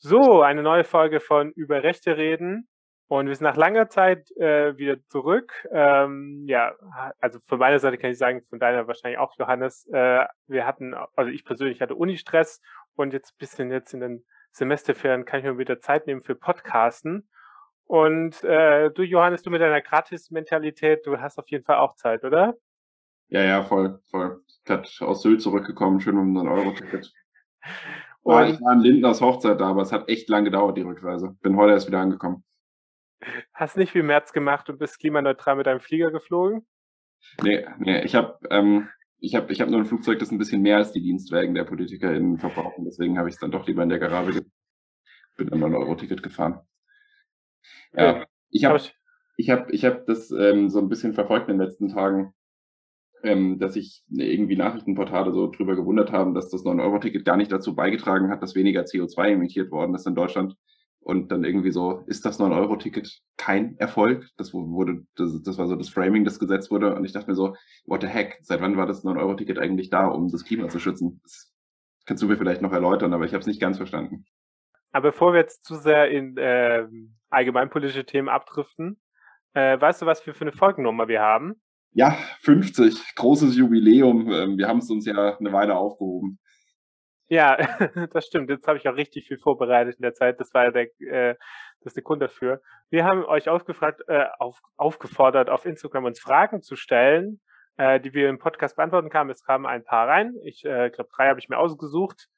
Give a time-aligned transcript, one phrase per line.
[0.00, 2.68] So, eine neue Folge von Über Rechte reden.
[3.08, 5.66] Und wir sind nach langer Zeit äh, wieder zurück.
[5.72, 6.72] Ähm, ja,
[7.18, 9.88] also von meiner Seite kann ich sagen, von deiner wahrscheinlich auch, Johannes.
[9.88, 12.60] Äh, wir hatten, also ich persönlich hatte Uni-Stress
[12.94, 17.28] und jetzt bisschen jetzt in den Semesterferien kann ich mir wieder Zeit nehmen für Podcasten.
[17.84, 22.22] Und äh, du, Johannes, du mit deiner Gratis-Mentalität, du hast auf jeden Fall auch Zeit,
[22.22, 22.54] oder?
[23.30, 24.42] Ja, ja, voll, voll.
[24.46, 27.12] Ich bin aus Sylt zurückgekommen, schön um ein Euro-Ticket.
[28.22, 31.36] Und ich war an Lindners Hochzeit da, aber es hat echt lang gedauert, die Rückreise.
[31.40, 32.44] Bin heute erst wieder angekommen.
[33.52, 36.66] Hast nicht wie März gemacht und bist klimaneutral mit deinem Flieger geflogen?
[37.42, 40.62] Nee, nee, ich habe ähm, ich hab, ich hab nur ein Flugzeug, das ein bisschen
[40.62, 42.84] mehr als die Dienstwagen der PolitikerInnen verbrauchen.
[42.84, 44.32] Deswegen habe ich es dann doch lieber in der Garage.
[44.32, 44.42] Ge
[45.36, 46.60] bin dann ein Euro-Ticket gefahren.
[47.92, 48.80] Ja, ich habe
[49.36, 52.34] ich hab, ich hab das ähm, so ein bisschen verfolgt in den letzten Tagen
[53.22, 57.74] ähm, dass sich irgendwie Nachrichtenportale so drüber gewundert haben, dass das 9-Euro-Ticket gar nicht dazu
[57.74, 60.54] beigetragen hat, dass weniger CO2 emittiert worden ist in Deutschland.
[61.00, 64.28] Und dann irgendwie so, ist das 9-Euro-Ticket kein Erfolg?
[64.36, 66.94] Das wurde, das, das war so das Framing, das gesetzt wurde.
[66.94, 68.38] Und ich dachte mir so, what the heck?
[68.42, 71.20] Seit wann war das 9-Euro-Ticket eigentlich da, um das Klima zu schützen?
[71.22, 71.52] Das
[72.04, 74.26] kannst du mir vielleicht noch erläutern, aber ich habe es nicht ganz verstanden.
[74.92, 76.86] Aber bevor wir jetzt zu sehr in äh,
[77.30, 79.00] allgemeinpolitische Themen abdriften,
[79.54, 81.60] äh, weißt du, was wir für eine Folgennummer wir haben?
[81.92, 84.30] Ja, 50, großes Jubiläum.
[84.32, 86.38] Ähm, wir haben es uns ja eine Weile aufgehoben.
[87.28, 87.56] Ja,
[88.12, 88.50] das stimmt.
[88.50, 90.40] Jetzt habe ich auch richtig viel vorbereitet in der Zeit.
[90.40, 91.36] Das war ja der, äh,
[91.82, 92.60] das der Grund dafür.
[92.90, 97.40] Wir haben euch aufgefragt, äh, auf, aufgefordert, auf Instagram uns Fragen zu stellen,
[97.76, 99.30] äh, die wir im Podcast beantworten kamen.
[99.30, 100.34] Es kamen ein paar rein.
[100.44, 102.28] Ich äh, glaube, drei habe ich mir ausgesucht.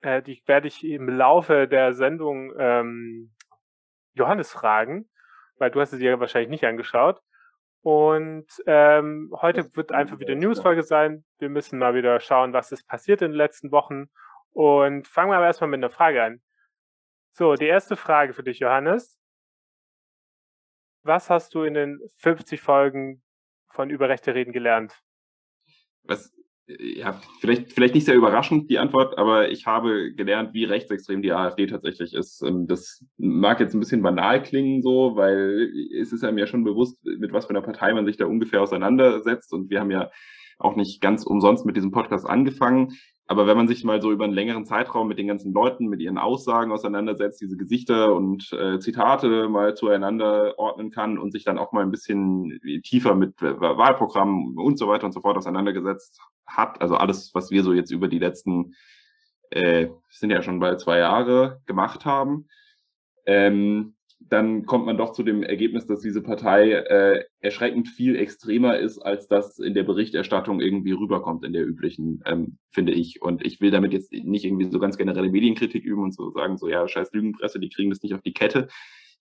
[0.00, 3.34] Äh, die werde ich im Laufe der Sendung ähm,
[4.14, 5.08] Johannes fragen,
[5.58, 7.20] weil du hast sie dir wahrscheinlich nicht angeschaut.
[7.82, 11.24] Und ähm, heute wird einfach wieder Newsfolge sein.
[11.38, 14.10] Wir müssen mal wieder schauen, was ist passiert in den letzten Wochen.
[14.52, 16.42] Und fangen wir aber erstmal mit einer Frage an.
[17.32, 19.18] So, die erste Frage für dich, Johannes.
[21.02, 23.22] Was hast du in den 50 Folgen
[23.68, 25.00] von Überrechte reden gelernt?
[26.02, 26.32] Was
[26.78, 31.32] ja, vielleicht, vielleicht nicht sehr überraschend die Antwort, aber ich habe gelernt, wie rechtsextrem die
[31.32, 32.42] AfD tatsächlich ist.
[32.42, 36.64] Ähm, das mag jetzt ein bisschen banal klingen so, weil es ist einem ja schon
[36.64, 39.52] bewusst, mit was für einer Partei man sich da ungefähr auseinandersetzt.
[39.52, 40.10] Und wir haben ja
[40.58, 42.92] auch nicht ganz umsonst mit diesem Podcast angefangen.
[43.30, 46.00] Aber wenn man sich mal so über einen längeren Zeitraum mit den ganzen Leuten, mit
[46.00, 51.56] ihren Aussagen auseinandersetzt, diese Gesichter und äh, Zitate mal zueinander ordnen kann und sich dann
[51.56, 56.82] auch mal ein bisschen tiefer mit Wahlprogrammen und so weiter und so fort auseinandergesetzt hat,
[56.82, 58.74] also alles, was wir so jetzt über die letzten,
[59.50, 62.48] äh, sind ja schon bald zwei Jahre gemacht haben,
[63.26, 68.78] ähm, dann kommt man doch zu dem Ergebnis, dass diese Partei äh, erschreckend viel extremer
[68.78, 73.22] ist, als das in der Berichterstattung irgendwie rüberkommt, in der üblichen, ähm, finde ich.
[73.22, 76.58] Und ich will damit jetzt nicht irgendwie so ganz generelle Medienkritik üben und so sagen,
[76.58, 78.68] so ja, scheiß Lügenpresse, die kriegen das nicht auf die Kette.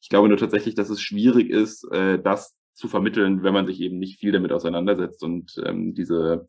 [0.02, 3.82] Ich glaube nur tatsächlich, dass es schwierig ist, äh, das zu vermitteln, wenn man sich
[3.82, 6.48] eben nicht viel damit auseinandersetzt und ähm, diese,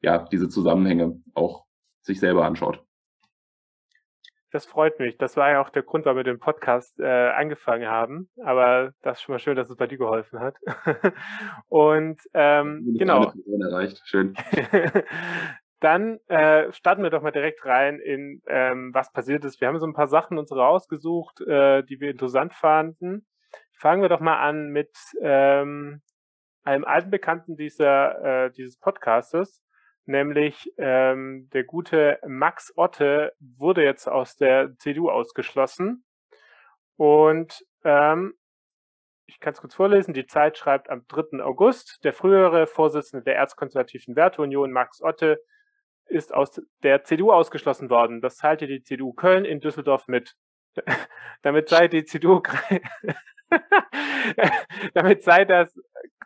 [0.00, 1.64] ja, diese Zusammenhänge auch
[2.02, 2.82] sich selber anschaut.
[4.52, 5.16] Das freut mich.
[5.16, 8.28] Das war ja auch der Grund, warum wir den Podcast äh, angefangen haben.
[8.44, 10.56] Aber das ist schon mal schön, dass es bei dir geholfen hat.
[11.68, 13.32] Und ähm, genau.
[13.60, 14.02] Erreicht.
[14.04, 14.34] Schön.
[15.80, 19.60] Dann äh, starten wir doch mal direkt rein in ähm, was passiert ist.
[19.60, 23.26] Wir haben so ein paar Sachen uns rausgesucht, äh, die wir interessant fanden.
[23.72, 26.02] Fangen wir doch mal an mit ähm,
[26.64, 29.62] einem alten Bekannten dieser, äh, dieses Podcastes,
[30.06, 36.04] nämlich ähm, der gute Max Otte wurde jetzt aus der CDU ausgeschlossen.
[36.96, 38.34] Und ähm,
[39.26, 41.42] ich kann es kurz vorlesen, die Zeit schreibt am 3.
[41.42, 45.40] August, der frühere Vorsitzende der Erzkonservativen Werteunion, Max Otte,
[46.06, 48.20] ist aus der CDU ausgeschlossen worden.
[48.20, 50.34] Das teilte die CDU Köln in Düsseldorf mit.
[51.42, 52.42] Damit sei die CDU
[54.94, 55.74] damit sei das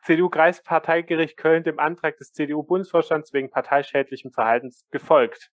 [0.05, 5.51] CDU-Kreisparteigericht Köln dem Antrag des CDU-Bundesvorstands wegen parteischädlichen Verhaltens gefolgt.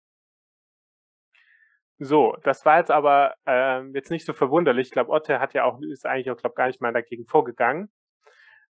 [2.00, 4.88] So, das war jetzt aber äh, jetzt nicht so verwunderlich.
[4.88, 7.90] Ich glaube, Otte hat ja auch, ist eigentlich auch, glaube gar nicht mal dagegen vorgegangen.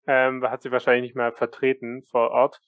[0.08, 2.62] Ähm, hat sie wahrscheinlich nicht mehr vertreten vor Ort.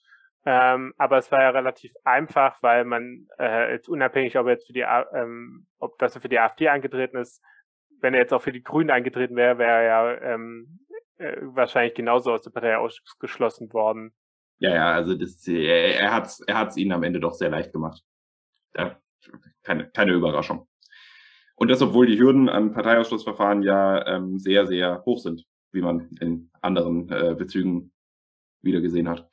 [0.44, 4.66] Ähm, aber es war ja relativ einfach, weil man äh, jetzt unabhängig, ob er jetzt
[4.66, 4.84] für die,
[5.14, 7.42] ähm, ob das für die AfD angetreten ist,
[8.00, 10.80] wenn er jetzt auch für die Grünen eingetreten wäre, wäre er ja ähm,
[11.18, 14.14] äh, wahrscheinlich genauso aus der Partei ausgeschlossen worden.
[14.58, 17.50] Ja, ja, also das, er, er hat es er hat's ihnen am Ende doch sehr
[17.50, 18.02] leicht gemacht.
[18.74, 18.98] Ja,
[19.62, 20.68] keine, keine Überraschung.
[21.56, 26.08] Und das, obwohl die Hürden an Parteiausschlussverfahren ja ähm, sehr, sehr hoch sind, wie man
[26.20, 27.92] in anderen äh, Bezügen
[28.62, 29.28] wieder gesehen hat.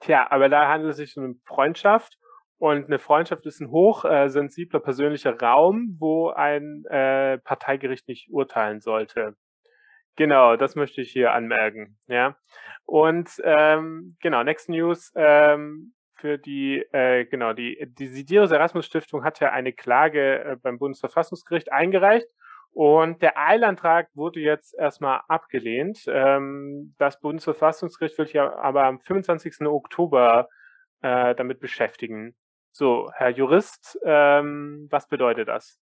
[0.00, 2.18] Tja, aber da handelt es sich um eine Freundschaft
[2.56, 8.80] Und eine Freundschaft ist ein hochsensibler äh, persönlicher Raum, wo ein äh, Parteigericht nicht urteilen
[8.80, 9.36] sollte.
[10.16, 11.98] Genau, das möchte ich hier anmerken.
[12.06, 12.36] Ja.
[12.86, 19.24] Und ähm, genau, Next News ähm, für die, äh, genau, die, die Sidiros Erasmus Stiftung
[19.24, 22.28] hat ja eine Klage äh, beim Bundesverfassungsgericht eingereicht
[22.74, 26.04] und der Eilantrag wurde jetzt erstmal abgelehnt.
[26.08, 29.62] Ähm, das Bundesverfassungsgericht wird ja aber am 25.
[29.62, 30.48] Oktober
[31.00, 32.34] äh, damit beschäftigen.
[32.72, 35.78] So, Herr Jurist, ähm, was bedeutet das?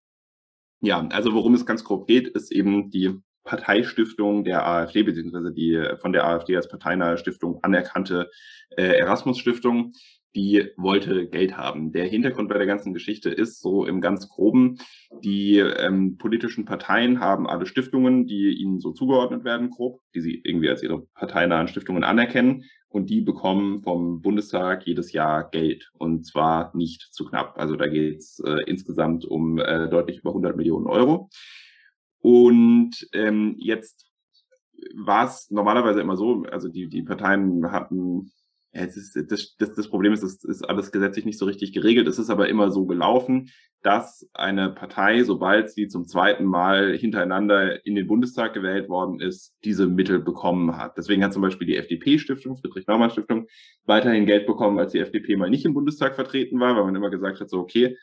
[0.80, 5.82] Ja, also worum es ganz grob geht, ist eben die Parteistiftung der AfD, beziehungsweise die
[6.00, 8.30] von der AfD als parteinahe Stiftung anerkannte
[8.76, 9.92] äh, Erasmus-Stiftung,
[10.34, 11.92] die wollte Geld haben.
[11.92, 14.78] Der Hintergrund bei der ganzen Geschichte ist so im ganz groben,
[15.22, 20.40] die ähm, politischen Parteien haben alle Stiftungen, die ihnen so zugeordnet werden, grob, die sie
[20.42, 22.64] irgendwie als ihre parteinahen Stiftungen anerkennen.
[22.88, 25.90] Und die bekommen vom Bundestag jedes Jahr Geld.
[25.94, 27.58] Und zwar nicht zu knapp.
[27.58, 31.30] Also da geht es äh, insgesamt um äh, deutlich über 100 Millionen Euro.
[32.22, 34.10] Und ähm, jetzt
[34.94, 38.32] war es normalerweise immer so, also die, die Parteien hatten,
[38.72, 42.08] ja, ist, das, das, das Problem ist, es ist alles gesetzlich nicht so richtig geregelt.
[42.08, 43.50] Es ist aber immer so gelaufen,
[43.82, 49.54] dass eine Partei, sobald sie zum zweiten Mal hintereinander in den Bundestag gewählt worden ist,
[49.64, 50.96] diese Mittel bekommen hat.
[50.96, 53.46] Deswegen hat zum Beispiel die FDP-Stiftung, Friedrich-Naumann-Stiftung,
[53.84, 57.10] weiterhin Geld bekommen, als die FDP mal nicht im Bundestag vertreten war, weil man immer
[57.10, 57.96] gesagt hat, so, okay,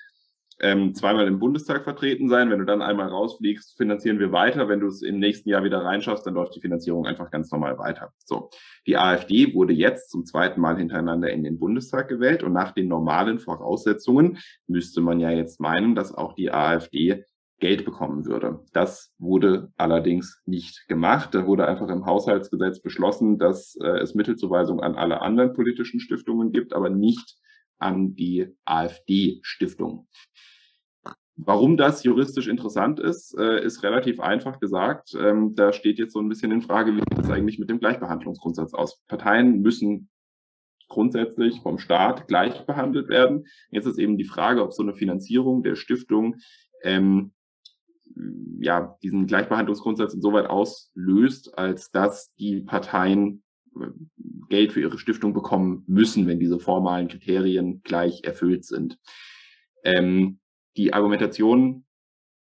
[0.61, 2.50] ähm, zweimal im Bundestag vertreten sein.
[2.50, 4.67] Wenn du dann einmal rausfliegst, finanzieren wir weiter.
[4.67, 7.77] Wenn du es im nächsten Jahr wieder reinschaffst, dann läuft die Finanzierung einfach ganz normal
[7.77, 8.11] weiter.
[8.25, 8.50] So.
[8.85, 12.88] Die AfD wurde jetzt zum zweiten Mal hintereinander in den Bundestag gewählt und nach den
[12.88, 17.23] normalen Voraussetzungen müsste man ja jetzt meinen, dass auch die AfD
[17.59, 18.61] Geld bekommen würde.
[18.73, 21.33] Das wurde allerdings nicht gemacht.
[21.33, 26.51] Da wurde einfach im Haushaltsgesetz beschlossen, dass äh, es Mittelzuweisungen an alle anderen politischen Stiftungen
[26.51, 27.38] gibt, aber nicht
[27.79, 30.07] an die AfD-Stiftung.
[31.41, 35.15] Warum das juristisch interessant ist, äh, ist relativ einfach gesagt.
[35.17, 37.79] Ähm, da steht jetzt so ein bisschen in Frage, wie sieht das eigentlich mit dem
[37.79, 39.01] Gleichbehandlungsgrundsatz aus?
[39.07, 40.09] Parteien müssen
[40.89, 43.45] grundsätzlich vom Staat gleich behandelt werden.
[43.71, 46.35] Jetzt ist eben die Frage, ob so eine Finanzierung der Stiftung
[46.83, 47.31] ähm,
[48.59, 53.43] ja, diesen Gleichbehandlungsgrundsatz insoweit auslöst, als dass die Parteien
[54.50, 58.98] Geld für ihre Stiftung bekommen müssen, wenn diese formalen Kriterien gleich erfüllt sind.
[59.83, 60.39] Ähm,
[60.75, 61.86] die Argumentation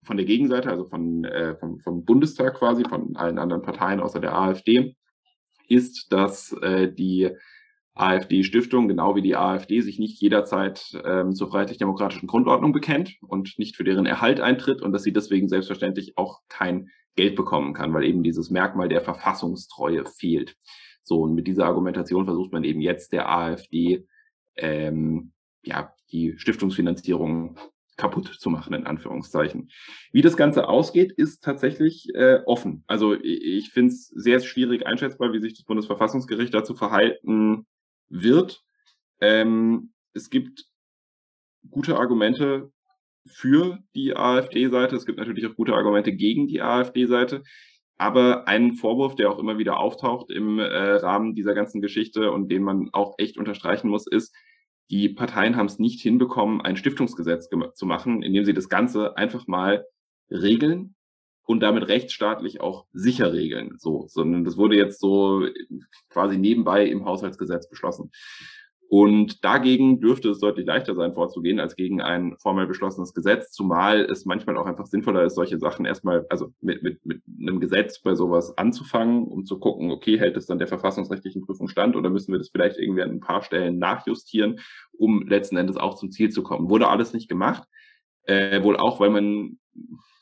[0.03, 4.21] von der Gegenseite, also von, äh, vom, vom Bundestag quasi, von allen anderen Parteien außer
[4.21, 4.97] der AfD,
[5.69, 7.31] ist, dass äh, die
[7.95, 13.77] AfD-Stiftung, genau wie die AfD, sich nicht jederzeit ähm, zur freiheitlich-demokratischen Grundordnung bekennt und nicht
[13.77, 18.05] für deren Erhalt eintritt und dass sie deswegen selbstverständlich auch kein Geld bekommen kann, weil
[18.05, 20.57] eben dieses Merkmal der Verfassungstreue fehlt.
[21.05, 24.07] So, und mit dieser Argumentation versucht man eben jetzt der AfD
[24.57, 27.59] ähm, ja, die Stiftungsfinanzierung
[27.97, 29.71] kaputt zu machen, in Anführungszeichen.
[30.13, 32.83] Wie das Ganze ausgeht, ist tatsächlich äh, offen.
[32.87, 37.67] Also ich finde es sehr schwierig einschätzbar, wie sich das Bundesverfassungsgericht dazu verhalten
[38.09, 38.65] wird.
[39.21, 40.65] Ähm, es gibt
[41.71, 42.73] gute Argumente
[43.27, 44.97] für die AfD-Seite.
[44.97, 47.43] Es gibt natürlich auch gute Argumente gegen die AfD-Seite.
[47.97, 52.51] Aber ein Vorwurf, der auch immer wieder auftaucht im äh, Rahmen dieser ganzen Geschichte und
[52.51, 54.35] den man auch echt unterstreichen muss, ist,
[54.91, 59.47] die Parteien haben es nicht hinbekommen, ein Stiftungsgesetz zu machen, indem sie das Ganze einfach
[59.47, 59.87] mal
[60.31, 60.95] regeln
[61.47, 63.77] und damit rechtsstaatlich auch sicher regeln.
[63.79, 65.47] So, sondern das wurde jetzt so
[66.09, 68.11] quasi nebenbei im Haushaltsgesetz beschlossen.
[68.89, 74.03] Und dagegen dürfte es deutlich leichter sein, vorzugehen, als gegen ein formell beschlossenes Gesetz, zumal
[74.05, 78.01] es manchmal auch einfach sinnvoller ist, solche Sachen erstmal, also mit, mit, mit einem Gesetz
[78.03, 82.11] bei sowas anzufangen, um zu gucken, okay, hält es dann der verfassungsrechtlichen Prüfung stand oder
[82.11, 84.61] müssen wir das vielleicht irgendwie an ein paar Stellen nachjustieren,
[84.93, 86.69] um letzten Endes auch zum Ziel zu kommen.
[86.69, 87.67] Wurde alles nicht gemacht,
[88.25, 89.59] äh, wohl auch, weil man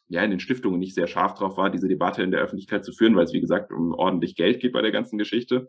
[0.08, 2.92] ja in den Stiftungen nicht sehr scharf drauf war, diese Debatte in der Öffentlichkeit zu
[2.92, 5.68] führen, weil es, wie gesagt, um ordentlich Geld geht bei der ganzen Geschichte.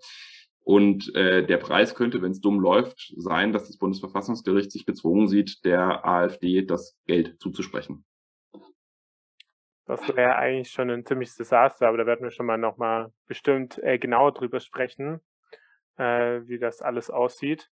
[0.63, 5.27] Und äh, der Preis könnte, wenn es dumm läuft, sein, dass das Bundesverfassungsgericht sich gezwungen
[5.27, 8.05] sieht, der AfD das Geld zuzusprechen.
[9.86, 13.77] Das wäre eigentlich schon ein ziemliches Desaster, aber da werden wir schon mal nochmal bestimmt
[13.84, 15.20] äh, genauer drüber sprechen,
[15.98, 17.70] äh, wie das alles aussieht.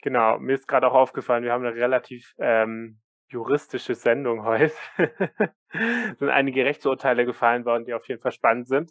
[0.00, 4.72] Genau, mir ist gerade auch aufgefallen, wir haben eine relativ ähm, juristische Sendung heute.
[6.18, 8.90] sind einige Rechtsurteile gefallen worden, die auf jeden Fall spannend sind.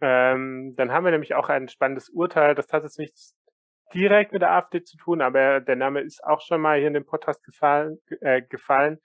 [0.00, 3.36] Ähm, dann haben wir nämlich auch ein spannendes Urteil, das hat jetzt nichts
[3.94, 6.94] direkt mit der AfD zu tun, aber der Name ist auch schon mal hier in
[6.94, 7.98] dem Podcast gefallen.
[8.20, 9.00] Äh, gefallen.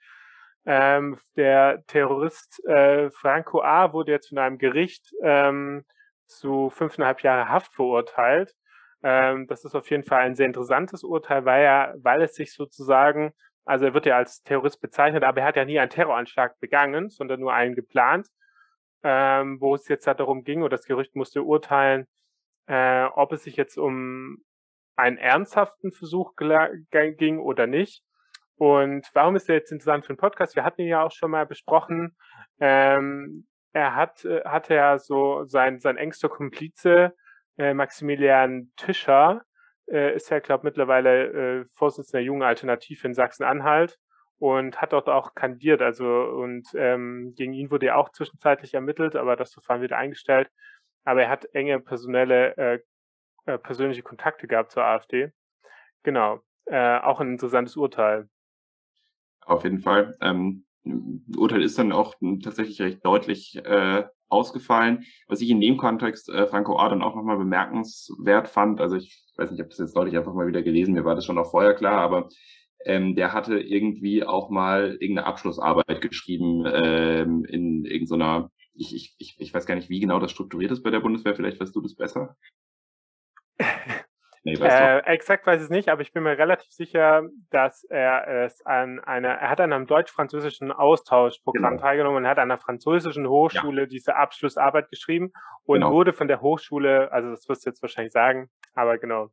[0.66, 3.92] Ähm, der Terrorist äh, Franco A.
[3.92, 5.84] wurde jetzt von einem Gericht ähm,
[6.26, 8.54] zu fünfeinhalb Jahre Haft verurteilt.
[9.02, 12.54] Ähm, das ist auf jeden Fall ein sehr interessantes Urteil, weil er, weil es sich
[12.54, 13.34] sozusagen,
[13.66, 17.10] also er wird ja als Terrorist bezeichnet, aber er hat ja nie einen Terroranschlag begangen,
[17.10, 18.28] sondern nur einen geplant,
[19.04, 22.06] ähm, wo es jetzt halt darum ging, oder das Gerücht musste urteilen,
[22.66, 24.38] äh, ob es sich jetzt um
[24.96, 28.02] einen ernsthaften Versuch ging oder nicht.
[28.56, 30.56] Und warum ist der jetzt interessant für den Podcast?
[30.56, 32.16] Wir hatten ihn ja auch schon mal besprochen.
[32.60, 37.12] Ähm, er hat, äh, hatte ja so sein, sein engster Komplize,
[37.58, 39.42] äh, Maximilian Tischer,
[39.90, 43.98] äh, ist ja, glaube mittlerweile äh, Vorsitzender der Jungen Alternative in Sachsen-Anhalt
[44.44, 45.80] und hat dort auch kandidiert.
[45.80, 50.50] Also und ähm, gegen ihn wurde ja auch zwischenzeitlich ermittelt, aber das Verfahren wieder eingestellt.
[51.04, 52.78] Aber er hat enge personelle, äh,
[53.46, 55.32] äh, persönliche Kontakte gehabt zur AfD.
[56.02, 56.40] Genau.
[56.66, 58.28] Äh, auch ein interessantes Urteil.
[59.46, 60.14] Auf jeden Fall.
[60.20, 60.66] Ähm,
[61.38, 65.04] Urteil ist dann auch tatsächlich recht deutlich äh, ausgefallen.
[65.26, 66.90] Was ich in dem Kontext äh, Franco A.
[66.90, 70.46] dann auch nochmal bemerkenswert fand, also ich weiß nicht, ob das jetzt deutlich einfach mal
[70.46, 72.28] wieder gelesen, mir war das schon auch vorher klar, aber
[72.84, 79.36] ähm, der hatte irgendwie auch mal irgendeine Abschlussarbeit geschrieben ähm, in irgendeiner, ich, ich, ich,
[79.38, 81.80] ich weiß gar nicht, wie genau das strukturiert ist bei der Bundeswehr, vielleicht weißt du
[81.80, 82.36] das besser.
[84.46, 88.44] Nee, äh, exakt weiß ich es nicht, aber ich bin mir relativ sicher, dass er
[88.44, 91.82] es an einer, er hat an einem deutsch-französischen Austauschprogramm genau.
[91.82, 93.86] teilgenommen und hat an einer französischen Hochschule ja.
[93.86, 95.32] diese Abschlussarbeit geschrieben
[95.64, 95.92] und genau.
[95.92, 99.30] wurde von der Hochschule, also das wirst du jetzt wahrscheinlich sagen, aber genau.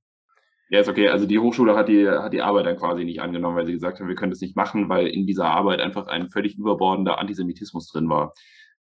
[0.71, 1.09] Ja, ist okay.
[1.09, 3.99] Also die Hochschule hat die, hat die Arbeit dann quasi nicht angenommen, weil sie gesagt
[3.99, 7.91] haben, wir können das nicht machen, weil in dieser Arbeit einfach ein völlig überbordender Antisemitismus
[7.91, 8.33] drin war.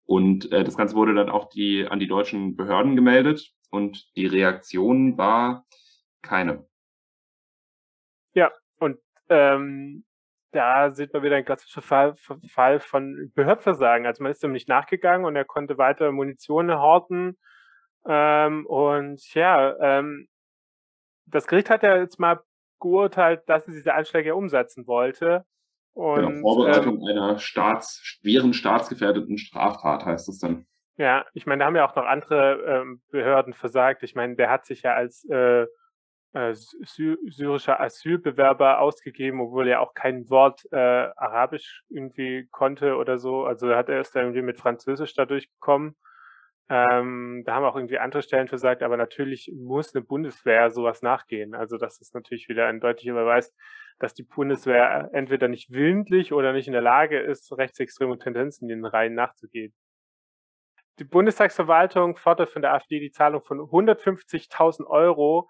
[0.05, 4.27] Und äh, das Ganze wurde dann auch die, an die deutschen Behörden gemeldet und die
[4.27, 5.65] Reaktion war,
[6.21, 6.67] keine.
[8.35, 8.99] Ja, und
[9.31, 10.05] ähm,
[10.53, 12.17] da sieht man wieder ein klassischer Fall,
[12.51, 14.05] Fall von Behördversagen.
[14.05, 17.39] Also man ist ihm nicht nachgegangen und er konnte weiter Munition horten.
[18.07, 20.29] Ähm, und ja, ähm,
[21.31, 22.41] das Gericht hat ja jetzt mal
[22.81, 25.45] geurteilt, dass er diese Anschläge umsetzen wollte.
[25.95, 30.67] Genau, und, genau, Vorbereitung ähm, einer staats, schweren staatsgefährdeten Straftat heißt es dann.
[30.97, 34.03] Ja, ich meine, da haben ja auch noch andere ähm, Behörden versagt.
[34.03, 35.67] Ich meine, der hat sich ja als äh,
[36.33, 43.45] äh, syrischer Asylbewerber ausgegeben, obwohl er auch kein Wort äh, Arabisch irgendwie konnte oder so.
[43.45, 45.97] Also hat er erst irgendwie mit Französisch da durchgekommen.
[46.71, 51.55] Ähm, da haben auch irgendwie andere Stellen versagt, aber natürlich muss eine Bundeswehr sowas nachgehen.
[51.55, 53.55] Also das ist natürlich wieder ein deutlicher Beweis,
[53.99, 58.83] dass die Bundeswehr entweder nicht willentlich oder nicht in der Lage ist, rechtsextreme Tendenzen in
[58.83, 59.73] den Reihen nachzugehen.
[60.99, 65.49] Die Bundestagsverwaltung fordert von der AfD die Zahlung von 150.000 Euro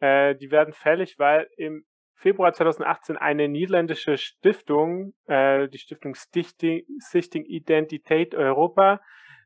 [0.00, 1.84] äh, die werden fällig, weil im
[2.14, 9.00] Februar 2018 eine niederländische Stiftung, äh, die Stiftung Stichting, Stichting Identität Europa,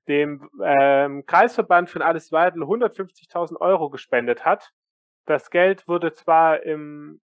[0.08, 4.70] dem ähm, Kreisverband von Alles Weidel 150.000 Euro gespendet hat.
[5.26, 7.20] Das Geld wurde zwar im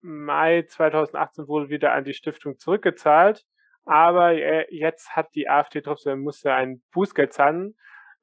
[0.00, 3.44] Mai 2018 wohl wieder an die Stiftung zurückgezahlt,
[3.84, 7.74] aber äh, jetzt hat die AfD trotzdem musste ein Bußgeld zahlen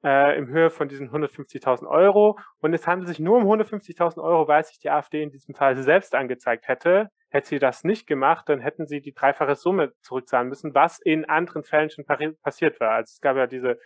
[0.04, 2.38] äh, im Höhe von diesen 150.000 Euro.
[2.58, 5.76] Und es handelt sich nur um 150.000 Euro, weil sich die AfD in diesem Fall
[5.76, 7.10] selbst angezeigt hätte.
[7.28, 11.24] Hätte sie das nicht gemacht, dann hätten sie die dreifache Summe zurückzahlen müssen, was in
[11.24, 12.92] anderen Fällen schon passiert war.
[12.92, 13.78] Also es gab ja diese,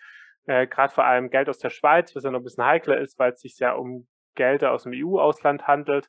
[0.46, 3.18] äh, gerade vor allem Geld aus der Schweiz, was ja noch ein bisschen heikler ist,
[3.18, 6.08] weil es sich ja um Gelder aus dem EU-Ausland handelt.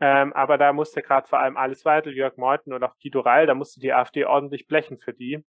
[0.00, 3.46] Ähm, aber da musste gerade vor allem alles weiter, Jörg Meuthen und auch Guido Reil,
[3.46, 5.44] da musste die AfD ordentlich blechen für die.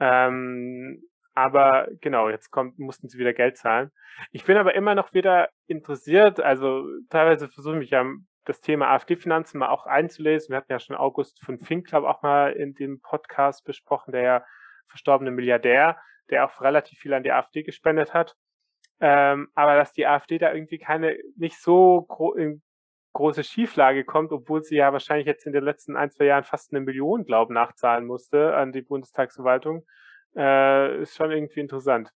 [0.00, 1.02] Ähm,
[1.34, 3.90] aber genau, jetzt kommt, mussten sie wieder Geld zahlen.
[4.32, 8.04] Ich bin aber immer noch wieder interessiert, also teilweise versuche ich mich ja
[8.46, 10.50] das Thema AfD-Finanzen mal auch einzulesen.
[10.50, 14.22] Wir hatten ja schon August von Fink, glaube auch mal in dem Podcast besprochen, der
[14.22, 14.44] ja
[14.88, 15.98] verstorbene Milliardär,
[16.30, 18.36] der auch relativ viel an die AfD gespendet hat.
[19.00, 22.62] Ähm, aber dass die AfD da irgendwie keine, nicht so gro in
[23.12, 26.72] große Schieflage kommt, obwohl sie ja wahrscheinlich jetzt in den letzten ein, zwei Jahren fast
[26.72, 29.84] eine Million, glaube nachzahlen musste an die Bundestagsverwaltung
[30.36, 32.10] äh, ist schon irgendwie interessant.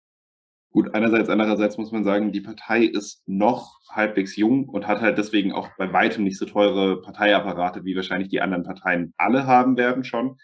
[0.76, 5.16] Gut, einerseits, andererseits muss man sagen, die Partei ist noch halbwegs jung und hat halt
[5.16, 9.78] deswegen auch bei weitem nicht so teure Parteiapparate, wie wahrscheinlich die anderen Parteien alle haben
[9.78, 10.36] werden schon,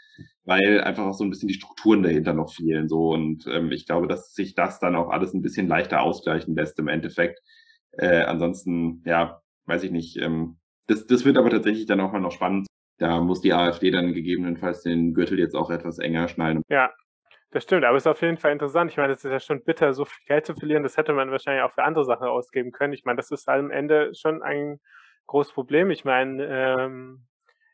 [0.45, 2.89] weil einfach auch so ein bisschen die Strukturen dahinter noch fehlen.
[2.89, 6.55] So und ähm, ich glaube, dass sich das dann auch alles ein bisschen leichter ausgleichen
[6.55, 7.39] lässt im Endeffekt.
[7.99, 10.17] Äh, ansonsten, ja, weiß ich nicht.
[10.17, 12.67] Ähm, das, das wird aber tatsächlich dann auch mal noch spannend.
[12.97, 16.63] Da muss die AfD dann gegebenenfalls den Gürtel jetzt auch etwas enger schnallen.
[16.71, 16.91] Ja,
[17.53, 18.91] das stimmt, aber es ist auf jeden Fall interessant.
[18.91, 20.83] Ich meine, es ist ja schon bitter, so viel Geld zu verlieren.
[20.83, 22.95] Das hätte man wahrscheinlich auch für andere Sachen ausgeben können.
[22.95, 24.81] Ich meine, das ist am Ende schon ein
[25.27, 25.91] großes Problem.
[25.91, 27.27] Ich meine, ähm,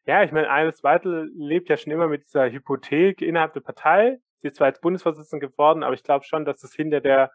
[0.05, 4.19] ja, ich meine, Alice Weitel lebt ja schon immer mit dieser Hypothek innerhalb der Partei.
[4.41, 7.31] Sie ist zwar jetzt Bundesvorsitzende geworden, aber ich glaube schon, dass es hinter der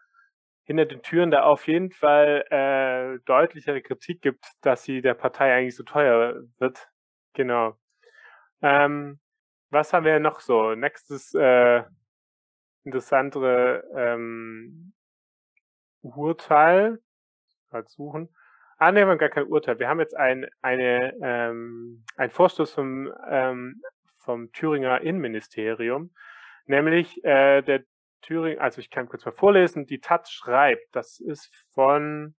[0.66, 5.54] hinter den Türen da auf jeden Fall äh, deutlichere Kritik gibt, dass sie der Partei
[5.54, 6.88] eigentlich so teuer wird.
[7.34, 7.76] Genau.
[8.62, 9.20] Ähm,
[9.70, 10.74] was haben wir noch so?
[10.74, 11.82] Nächstes äh,
[12.84, 14.92] interessantere ähm,
[16.02, 16.98] Urteil.
[17.70, 18.28] Mal suchen.
[18.78, 19.78] Ah, ne, wir haben gar kein Urteil.
[19.78, 23.80] Wir haben jetzt ein, eine, ähm, ein Vorstoß vom, ähm,
[24.18, 26.12] vom Thüringer Innenministerium,
[26.66, 27.84] nämlich äh, der
[28.22, 32.34] Thüringen, also ich kann kurz mal vorlesen, die Taz schreibt, das ist von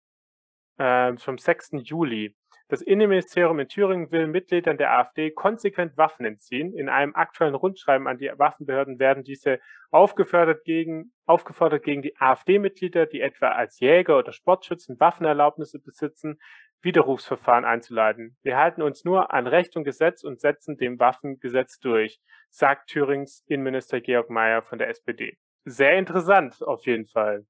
[0.79, 1.73] äh, vom 6.
[1.83, 2.35] Juli.
[2.69, 6.73] Das Innenministerium in Thüringen will Mitgliedern der AfD konsequent Waffen entziehen.
[6.73, 13.05] In einem aktuellen Rundschreiben an die Waffenbehörden werden diese aufgefordert gegen, aufgefordert gegen die AfD-Mitglieder,
[13.05, 16.39] die etwa als Jäger oder Sportschützen Waffenerlaubnisse besitzen,
[16.81, 18.37] Widerrufsverfahren einzuleiten.
[18.43, 22.19] Wir halten uns nur an Recht und Gesetz und setzen dem Waffengesetz durch,
[22.51, 25.37] sagt Thürings Innenminister Georg Mayer von der SPD.
[25.65, 27.47] Sehr interessant, auf jeden Fall.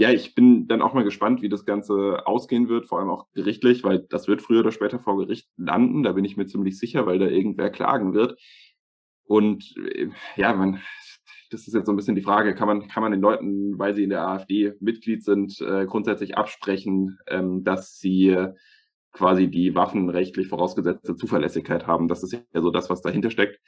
[0.00, 3.26] Ja, ich bin dann auch mal gespannt, wie das Ganze ausgehen wird, vor allem auch
[3.32, 6.04] gerichtlich, weil das wird früher oder später vor Gericht landen.
[6.04, 8.38] Da bin ich mir ziemlich sicher, weil da irgendwer klagen wird.
[9.24, 10.80] Und äh, ja, man,
[11.50, 13.92] das ist jetzt so ein bisschen die Frage, kann man, kann man den Leuten, weil
[13.92, 18.54] sie in der AfD Mitglied sind, äh, grundsätzlich absprechen, ähm, dass sie äh,
[19.10, 22.06] quasi die waffenrechtlich vorausgesetzte Zuverlässigkeit haben.
[22.06, 23.58] Das ist ja so das, was dahinter steckt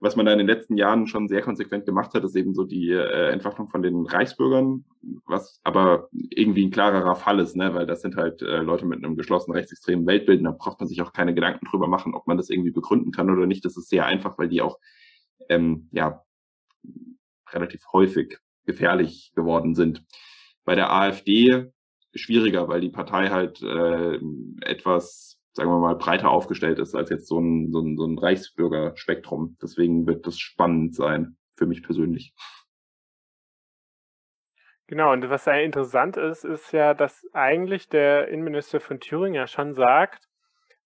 [0.00, 2.64] was man da in den letzten Jahren schon sehr konsequent gemacht hat, ist eben so
[2.64, 4.84] die äh, Entwaffnung von den Reichsbürgern,
[5.26, 7.74] was aber irgendwie ein klarerer Fall ist, ne?
[7.74, 11.02] weil das sind halt äh, Leute mit einem geschlossenen rechtsextremen Weltbild, da braucht man sich
[11.02, 13.64] auch keine Gedanken drüber machen, ob man das irgendwie begründen kann oder nicht.
[13.64, 14.78] Das ist sehr einfach, weil die auch
[15.50, 16.24] ähm, ja
[17.52, 20.04] relativ häufig gefährlich geworden sind.
[20.64, 21.72] Bei der AfD
[22.14, 24.18] schwieriger, weil die Partei halt äh,
[24.62, 25.29] etwas
[25.60, 29.58] sagen wir mal, breiter aufgestellt ist als jetzt so ein, so ein, so ein Reichsbürgerspektrum.
[29.60, 32.32] Deswegen wird das spannend sein, für mich persönlich.
[34.86, 39.46] Genau, und was sehr interessant ist, ist ja, dass eigentlich der Innenminister von Thüringen ja
[39.46, 40.24] schon sagt,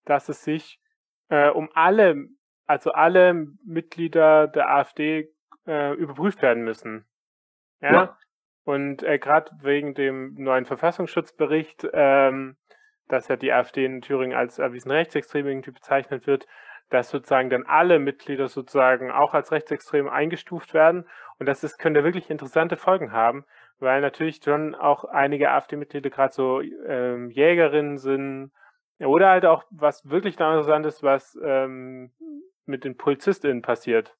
[0.03, 0.81] dass es sich
[1.29, 2.27] äh, um alle,
[2.65, 5.33] also alle Mitglieder der AfD
[5.65, 7.05] äh, überprüft werden müssen.
[7.79, 7.93] Ja.
[7.93, 8.17] ja.
[8.65, 12.57] Und äh, gerade wegen dem neuen Verfassungsschutzbericht ähm,
[13.07, 16.47] dass ja die AfD in Thüringen als erwiesen rechtsextrem irgendwie bezeichnet wird,
[16.89, 21.07] dass sozusagen dann alle Mitglieder sozusagen auch als rechtsextrem eingestuft werden.
[21.39, 23.45] Und das ist, könnte wirklich interessante Folgen haben,
[23.79, 28.51] weil natürlich schon auch einige AfD-Mitglieder gerade so ähm, Jägerinnen sind
[28.99, 32.11] oder halt auch was wirklich interessant ist, was ähm,
[32.65, 34.15] mit den PolizistInnen passiert.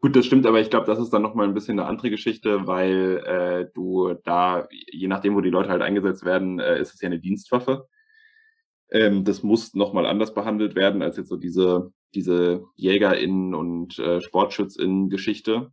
[0.00, 2.66] Gut, das stimmt, aber ich glaube, das ist dann nochmal ein bisschen eine andere Geschichte,
[2.66, 7.00] weil äh, du da, je nachdem, wo die Leute halt eingesetzt werden, äh, ist es
[7.02, 7.86] ja eine Dienstwaffe.
[8.90, 14.20] Ähm, das muss nochmal anders behandelt werden als jetzt so diese, diese JägerInnen und äh,
[14.22, 15.70] SportschützInnen-Geschichte.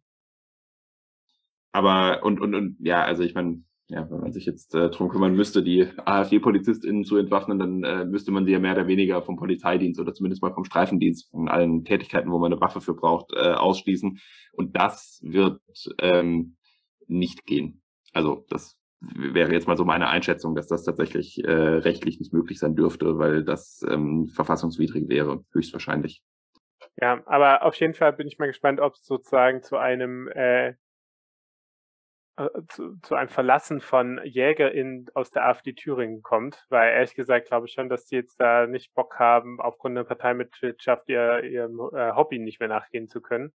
[1.72, 5.08] Aber, und, und, und, ja, also ich meine, ja, wenn man sich jetzt äh, drum
[5.10, 9.22] kümmern müsste, die AfD-PolizistInnen zu entwaffnen, dann äh, müsste man sie ja mehr oder weniger
[9.22, 12.96] vom Polizeidienst oder zumindest mal vom Streifendienst, von allen Tätigkeiten, wo man eine Waffe für
[12.96, 14.20] braucht, äh, ausschließen.
[14.52, 15.62] Und das wird
[16.00, 16.58] ähm,
[17.08, 17.82] nicht gehen.
[18.12, 22.60] Also das wäre jetzt mal so meine Einschätzung, dass das tatsächlich äh, rechtlich nicht möglich
[22.60, 26.24] sein dürfte, weil das ähm, verfassungswidrig wäre, höchstwahrscheinlich.
[27.00, 30.74] Ja, aber auf jeden Fall bin ich mal gespannt, ob es sozusagen zu einem äh,
[32.38, 37.48] äh, zu, zu einem Verlassen von JägerInnen aus der AfD Thüringen kommt, weil ehrlich gesagt
[37.48, 41.80] glaube ich schon, dass die jetzt da nicht Bock haben, aufgrund der Parteimitgliedschaft ihr, ihrem
[41.94, 43.52] äh, Hobby nicht mehr nachgehen zu können.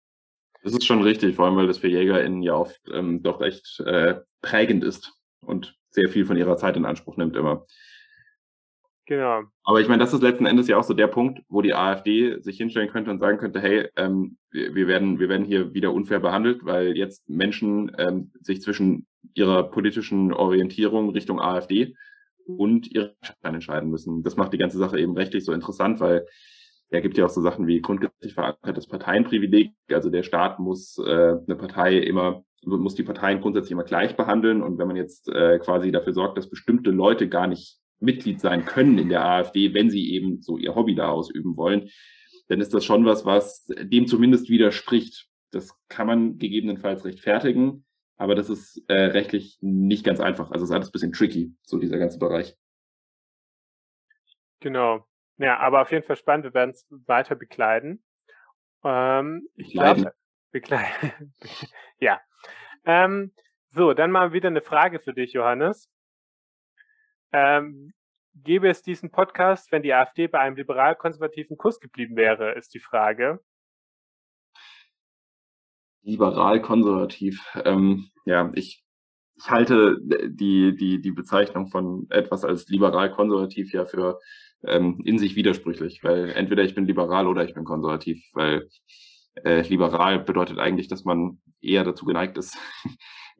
[0.63, 3.79] Das ist schon richtig, vor allem weil das für JägerInnen ja oft ähm, doch echt
[3.81, 5.13] äh, prägend ist
[5.45, 7.65] und sehr viel von ihrer Zeit in Anspruch nimmt immer.
[9.11, 9.41] Genau.
[9.65, 12.39] Aber ich meine, das ist letzten Endes ja auch so der Punkt, wo die AfD
[12.39, 16.21] sich hinstellen könnte und sagen könnte, hey, ähm, wir, werden, wir werden hier wieder unfair
[16.21, 21.93] behandelt, weil jetzt Menschen ähm, sich zwischen ihrer politischen Orientierung Richtung AfD
[22.45, 24.23] und ihre Schein entscheiden müssen.
[24.23, 26.25] Das macht die ganze Sache eben rechtlich so interessant, weil
[26.89, 29.73] er gibt ja auch so Sachen wie grundsätzlich verankertes Parteienprivileg.
[29.89, 34.61] Also der Staat muss äh, eine Partei immer, muss die Parteien grundsätzlich immer gleich behandeln.
[34.61, 38.65] Und wenn man jetzt äh, quasi dafür sorgt, dass bestimmte Leute gar nicht Mitglied sein
[38.65, 41.89] können in der AfD, wenn sie eben so ihr Hobby da ausüben wollen,
[42.47, 45.29] dann ist das schon was, was dem zumindest widerspricht.
[45.51, 47.85] Das kann man gegebenenfalls rechtfertigen,
[48.17, 50.51] aber das ist äh, rechtlich nicht ganz einfach.
[50.51, 52.55] Also es ist alles ein bisschen tricky, so dieser ganze Bereich.
[54.59, 55.05] Genau.
[55.37, 56.45] Ja, aber auf jeden Fall spannend.
[56.45, 58.03] Wir werden es weiter bekleiden.
[58.83, 60.13] Ähm, ich glaube,
[60.51, 61.33] bekleiden.
[61.99, 62.21] ja.
[62.85, 63.33] Ähm,
[63.69, 65.89] so, dann mal wieder eine Frage für dich, Johannes.
[67.33, 67.93] Ähm,
[68.35, 72.79] gäbe es diesen Podcast, wenn die AfD bei einem liberal-konservativen Kurs geblieben wäre, ist die
[72.79, 73.39] Frage.
[76.03, 77.45] Liberal-konservativ.
[77.63, 78.83] Ähm, ja, ich
[79.43, 84.19] ich halte die, die, die Bezeichnung von etwas als liberal-konservativ ja für
[84.63, 88.69] ähm, in sich widersprüchlich, weil entweder ich bin liberal oder ich bin konservativ, weil
[89.43, 92.57] äh, liberal bedeutet eigentlich, dass man eher dazu geneigt ist,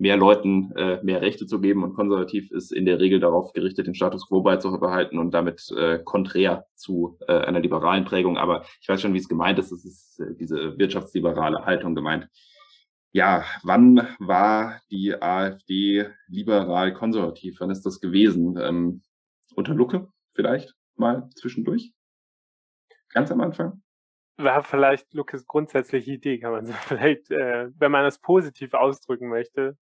[0.02, 3.86] mehr Leuten äh, mehr Rechte zu geben und konservativ ist in der Regel darauf gerichtet,
[3.86, 8.36] den Status quo beizubehalten und damit äh, konträr zu äh, einer liberalen Prägung.
[8.36, 9.72] Aber ich weiß schon, wie es gemeint ist.
[9.72, 12.28] Es ist äh, diese wirtschaftsliberale Haltung gemeint.
[13.12, 17.58] Ja, wann war die AfD liberal-konservativ?
[17.60, 18.58] Wann ist das gewesen?
[18.60, 19.04] Ähm,
[19.54, 21.94] unter Lucke vielleicht mal zwischendurch?
[23.10, 23.84] Ganz am Anfang?
[24.38, 29.30] war vielleicht Lukas grundsätzliche Idee, kann man so vielleicht, äh, wenn man das positiv ausdrücken
[29.30, 29.78] möchte.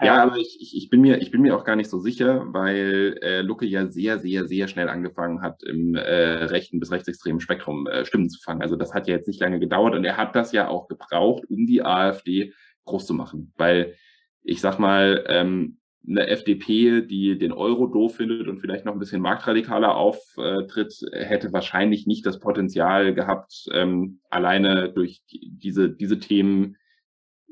[0.00, 1.98] Ja, ähm, aber ich, ich, ich, bin mir, ich bin mir auch gar nicht so
[1.98, 6.92] sicher, weil äh, Lucke ja sehr, sehr, sehr schnell angefangen hat, im äh, rechten bis
[6.92, 8.62] rechtsextremen Spektrum äh, Stimmen zu fangen.
[8.62, 11.44] Also das hat ja jetzt nicht lange gedauert und er hat das ja auch gebraucht,
[11.48, 12.52] um die AfD
[12.84, 13.52] groß zu machen.
[13.56, 13.94] Weil
[14.42, 18.98] ich sag mal, ähm, eine FDP, die den Euro doof findet und vielleicht noch ein
[18.98, 26.76] bisschen marktradikaler auftritt, hätte wahrscheinlich nicht das Potenzial gehabt, ähm, alleine durch diese, diese Themen,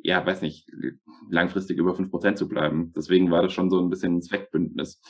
[0.07, 0.71] ja, weiß nicht,
[1.29, 2.93] langfristig über fünf Prozent zu bleiben.
[2.95, 5.01] Deswegen war das schon so ein bisschen ein Zweckbündnis.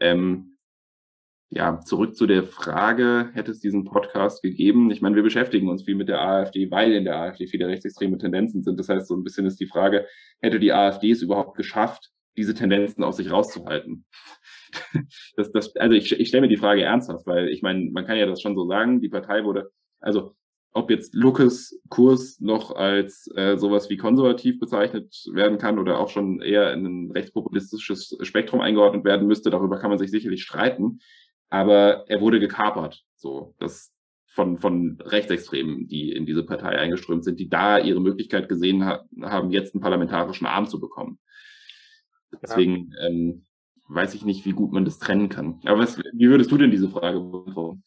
[0.00, 0.56] Ähm,
[1.50, 4.90] ja, zurück zu der Frage, hätte es diesen Podcast gegeben?
[4.90, 8.16] Ich meine, wir beschäftigen uns viel mit der AfD, weil in der AfD viele rechtsextreme
[8.16, 8.80] Tendenzen sind.
[8.80, 10.06] Das heißt, so ein bisschen ist die Frage,
[10.40, 14.06] hätte die AfD es überhaupt geschafft, diese Tendenzen aus sich rauszuhalten.
[15.36, 18.16] Das, das, also ich, ich stelle mir die Frage ernsthaft, weil ich meine, man kann
[18.16, 20.34] ja das schon so sagen, die Partei wurde, also
[20.72, 26.08] ob jetzt Lukas Kurs noch als äh, sowas wie konservativ bezeichnet werden kann oder auch
[26.08, 31.00] schon eher in ein rechtspopulistisches Spektrum eingeordnet werden müsste, darüber kann man sich sicherlich streiten.
[31.50, 33.92] Aber er wurde gekapert, so das
[34.28, 39.04] von, von Rechtsextremen, die in diese Partei eingeströmt sind, die da ihre Möglichkeit gesehen ha
[39.20, 41.18] haben, jetzt einen parlamentarischen Arm zu bekommen.
[42.40, 43.08] Deswegen ja.
[43.08, 43.44] ähm,
[43.88, 45.60] weiß ich nicht, wie gut man das trennen kann.
[45.64, 47.84] Aber was, wie würdest du denn diese Frage beantworten?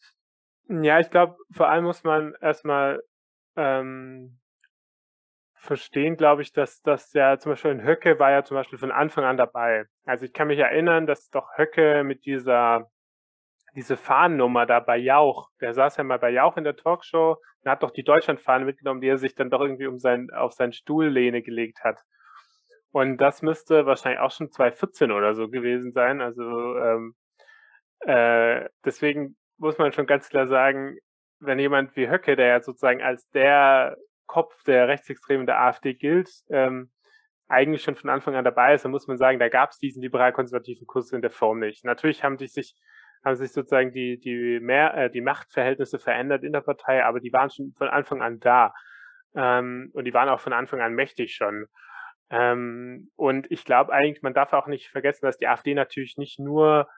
[0.68, 3.02] Ja, ich glaube, vor allem muss man erstmal
[3.56, 4.38] ähm,
[5.54, 8.92] verstehen, glaube ich, dass das ja zum Beispiel in Höcke war ja zum Beispiel von
[8.92, 9.86] Anfang an dabei.
[10.04, 12.90] Also ich kann mich erinnern, dass doch Höcke mit dieser
[13.76, 17.70] diese Fahnnummer da bei Jauch, der saß ja mal bei Jauch in der Talkshow und
[17.70, 20.72] hat doch die Deutschlandfahne mitgenommen, die er sich dann doch irgendwie um sein, auf seinen
[20.72, 22.00] Stuhllehne gelegt hat.
[22.92, 26.22] Und das müsste wahrscheinlich auch schon 2014 oder so gewesen sein.
[26.22, 26.42] Also
[26.78, 27.14] ähm,
[28.00, 30.96] äh, deswegen muss man schon ganz klar sagen,
[31.40, 36.30] wenn jemand wie Höcke, der ja sozusagen als der Kopf der Rechtsextremen der AfD gilt,
[36.50, 36.90] ähm,
[37.48, 40.02] eigentlich schon von Anfang an dabei ist, dann muss man sagen, da gab es diesen
[40.02, 41.84] liberal-konservativen Kurs in der Form nicht.
[41.84, 42.74] Natürlich haben die sich
[43.24, 47.32] haben sich sozusagen die die mehr äh, die Machtverhältnisse verändert in der Partei, aber die
[47.32, 48.74] waren schon von Anfang an da
[49.34, 51.66] ähm, und die waren auch von Anfang an mächtig schon.
[52.30, 56.38] Ähm, und ich glaube eigentlich, man darf auch nicht vergessen, dass die AfD natürlich nicht
[56.40, 56.88] nur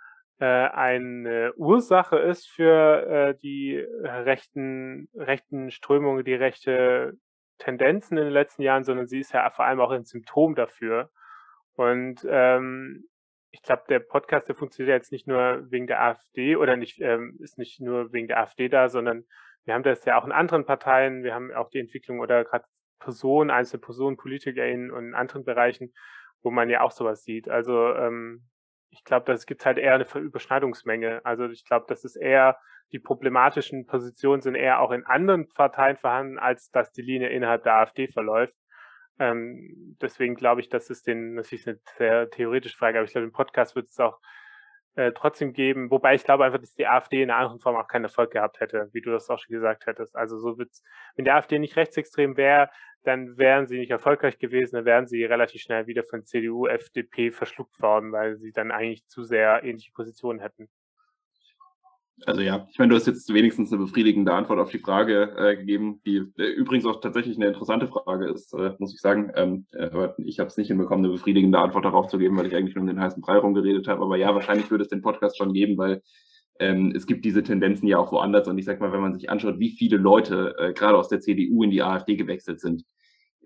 [0.47, 7.15] eine Ursache ist für äh, die rechten, rechten Strömungen, die rechte
[7.59, 11.11] Tendenzen in den letzten Jahren, sondern sie ist ja vor allem auch ein Symptom dafür.
[11.75, 13.09] Und ähm,
[13.51, 17.37] ich glaube, der Podcast, der funktioniert jetzt nicht nur wegen der AfD oder nicht, ähm,
[17.41, 19.25] ist nicht nur wegen der AfD da, sondern
[19.65, 21.25] wir haben das ja auch in anderen Parteien.
[21.25, 22.65] Wir haben auch die Entwicklung oder gerade
[22.99, 25.93] Personen, einzelne Personen, PolitikerInnen und in anderen Bereichen,
[26.43, 27.49] wo man ja auch sowas sieht.
[27.49, 28.49] Also ähm,
[28.91, 31.21] ich glaube, das gibt halt eher eine Überschneidungsmenge.
[31.25, 32.59] Also ich glaube, das ist eher,
[32.93, 37.63] die problematischen Positionen sind eher auch in anderen Parteien vorhanden, als dass die Linie innerhalb
[37.65, 38.55] der AfD verläuft.
[39.19, 43.13] Ähm, deswegen glaube ich, das ist den, das ist eine sehr theoretische Frage, aber ich
[43.13, 44.21] glaube, im Podcast wird es auch
[44.95, 45.91] äh, trotzdem geben.
[45.91, 48.61] Wobei ich glaube einfach, dass die AfD in einer anderen Form auch keinen Erfolg gehabt
[48.61, 50.17] hätte, wie du das auch schon gesagt hättest.
[50.17, 50.83] Also so wird's,
[51.17, 52.71] wenn die AfD nicht rechtsextrem wäre,
[53.05, 57.31] dann wären sie nicht erfolgreich gewesen, dann wären sie relativ schnell wieder von CDU, FDP
[57.31, 60.69] verschluckt worden, weil sie dann eigentlich zu sehr ähnliche Positionen hätten.
[62.27, 65.57] Also ja, ich meine, du hast jetzt wenigstens eine befriedigende Antwort auf die Frage äh,
[65.57, 69.31] gegeben, die äh, übrigens auch tatsächlich eine interessante Frage ist, äh, muss ich sagen.
[69.37, 72.47] Ähm, äh, aber ich habe es nicht hinbekommen, eine befriedigende Antwort darauf zu geben, weil
[72.47, 74.03] ich eigentlich nur um den heißen Brei rumgeredet habe.
[74.03, 76.03] Aber ja, wahrscheinlich würde es den Podcast schon geben, weil
[76.59, 78.49] ähm, es gibt diese Tendenzen ja auch woanders.
[78.49, 81.21] Und ich sag mal, wenn man sich anschaut, wie viele Leute äh, gerade aus der
[81.21, 82.85] CDU in die AfD gewechselt sind,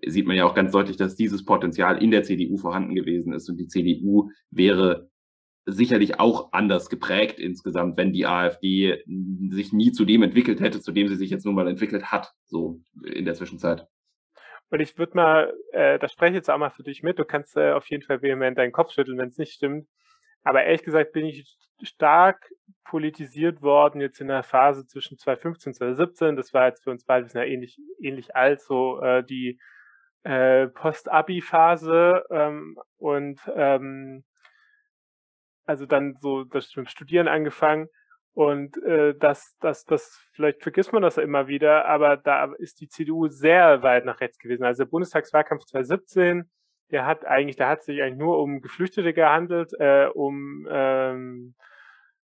[0.05, 3.49] sieht man ja auch ganz deutlich, dass dieses Potenzial in der CDU vorhanden gewesen ist.
[3.49, 5.09] Und die CDU wäre
[5.65, 9.01] sicherlich auch anders geprägt insgesamt, wenn die AfD
[9.49, 12.33] sich nie zu dem entwickelt hätte, zu dem sie sich jetzt nun mal entwickelt hat,
[12.45, 13.87] so in der Zwischenzeit.
[14.69, 17.25] Und ich würde mal, äh, das spreche ich jetzt auch mal für dich mit, du
[17.25, 19.87] kannst äh, auf jeden Fall vehement deinen Kopf schütteln, wenn es nicht stimmt.
[20.43, 22.49] Aber ehrlich gesagt bin ich stark
[22.85, 26.35] politisiert worden jetzt in der Phase zwischen 2015 und 2017.
[26.35, 29.59] Das war jetzt für uns beide ja ähnlich, ähnlich alt, so äh, die
[30.23, 34.23] äh, Post-Abi-Phase ähm, und ähm,
[35.65, 37.87] also dann so das mit Studieren angefangen
[38.33, 42.87] und äh, das, das, das, vielleicht vergisst man das immer wieder, aber da ist die
[42.87, 44.63] CDU sehr weit nach rechts gewesen.
[44.63, 46.49] Also der Bundestagswahlkampf 2017,
[46.91, 51.55] der hat eigentlich, da hat sich eigentlich nur um Geflüchtete gehandelt, äh, um ähm,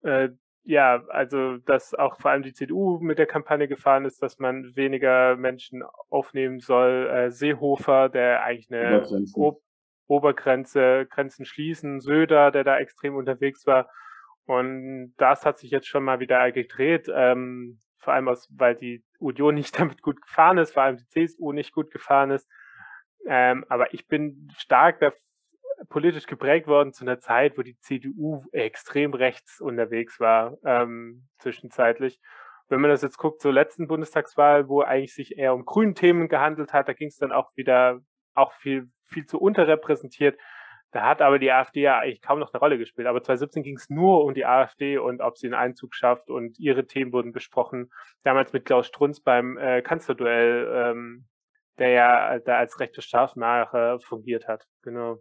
[0.04, 0.30] äh,
[0.66, 4.74] ja, also dass auch vor allem die CDU mit der Kampagne gefahren ist, dass man
[4.76, 7.10] weniger Menschen aufnehmen soll.
[7.10, 9.60] Äh, Seehofer, der eigentlich eine Ob
[10.06, 13.88] Obergrenze, Grenzen schließen, Söder, der da extrem unterwegs war.
[14.46, 19.02] Und das hat sich jetzt schon mal wieder gedreht, ähm, vor allem aus, weil die
[19.18, 22.48] Union nicht damit gut gefahren ist, vor allem die CSU nicht gut gefahren ist.
[23.26, 25.12] Ähm, aber ich bin stark da
[25.88, 32.20] politisch geprägt worden zu einer Zeit, wo die CDU extrem rechts unterwegs war, ähm, zwischenzeitlich.
[32.68, 36.28] Wenn man das jetzt guckt zur letzten Bundestagswahl, wo eigentlich sich eher um grünen Themen
[36.28, 38.00] gehandelt hat, da ging es dann auch wieder
[38.34, 40.38] auch viel, viel zu unterrepräsentiert.
[40.94, 43.08] Da hat aber die AfD ja eigentlich kaum noch eine Rolle gespielt.
[43.08, 46.58] Aber 2017 ging es nur um die AfD und ob sie einen Einzug schafft und
[46.58, 47.90] ihre Themen wurden besprochen.
[48.22, 51.26] Damals mit Klaus Strunz beim äh, Kanzlerduell, ähm,
[51.78, 54.66] der ja da als rechte Strafmacher fungiert hat.
[54.82, 55.18] Genau.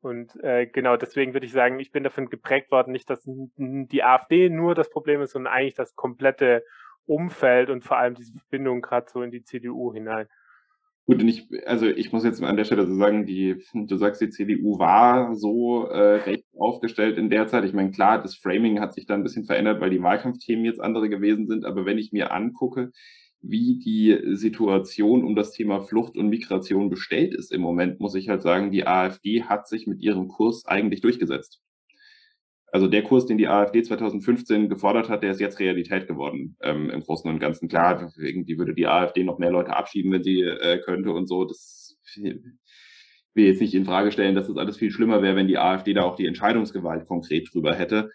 [0.00, 4.04] Und äh, genau deswegen würde ich sagen, ich bin davon geprägt worden, nicht, dass die
[4.04, 6.64] AfD nur das Problem ist, sondern eigentlich das komplette
[7.06, 10.26] Umfeld und vor allem diese Verbindung gerade so in die CDU hinein.
[11.06, 14.20] Gut, und ich, also ich muss jetzt an der Stelle so sagen, die, du sagst,
[14.20, 17.64] die CDU war so äh, recht aufgestellt in der Zeit.
[17.64, 20.82] Ich meine, klar, das Framing hat sich da ein bisschen verändert, weil die Wahlkampfthemen jetzt
[20.82, 21.64] andere gewesen sind.
[21.64, 22.92] Aber wenn ich mir angucke,
[23.40, 28.28] wie die Situation um das Thema Flucht und Migration bestellt ist im Moment, muss ich
[28.28, 31.62] halt sagen, die AfD hat sich mit ihrem Kurs eigentlich durchgesetzt
[32.72, 36.90] also der Kurs, den die AfD 2015 gefordert hat, der ist jetzt Realität geworden ähm,
[36.90, 37.68] im Großen und Ganzen.
[37.68, 41.44] Klar, irgendwie würde die AfD noch mehr Leute abschieben, wenn sie äh, könnte und so.
[41.44, 45.58] Das will jetzt nicht in Frage stellen, dass das alles viel schlimmer wäre, wenn die
[45.58, 48.10] AfD da auch die Entscheidungsgewalt konkret drüber hätte.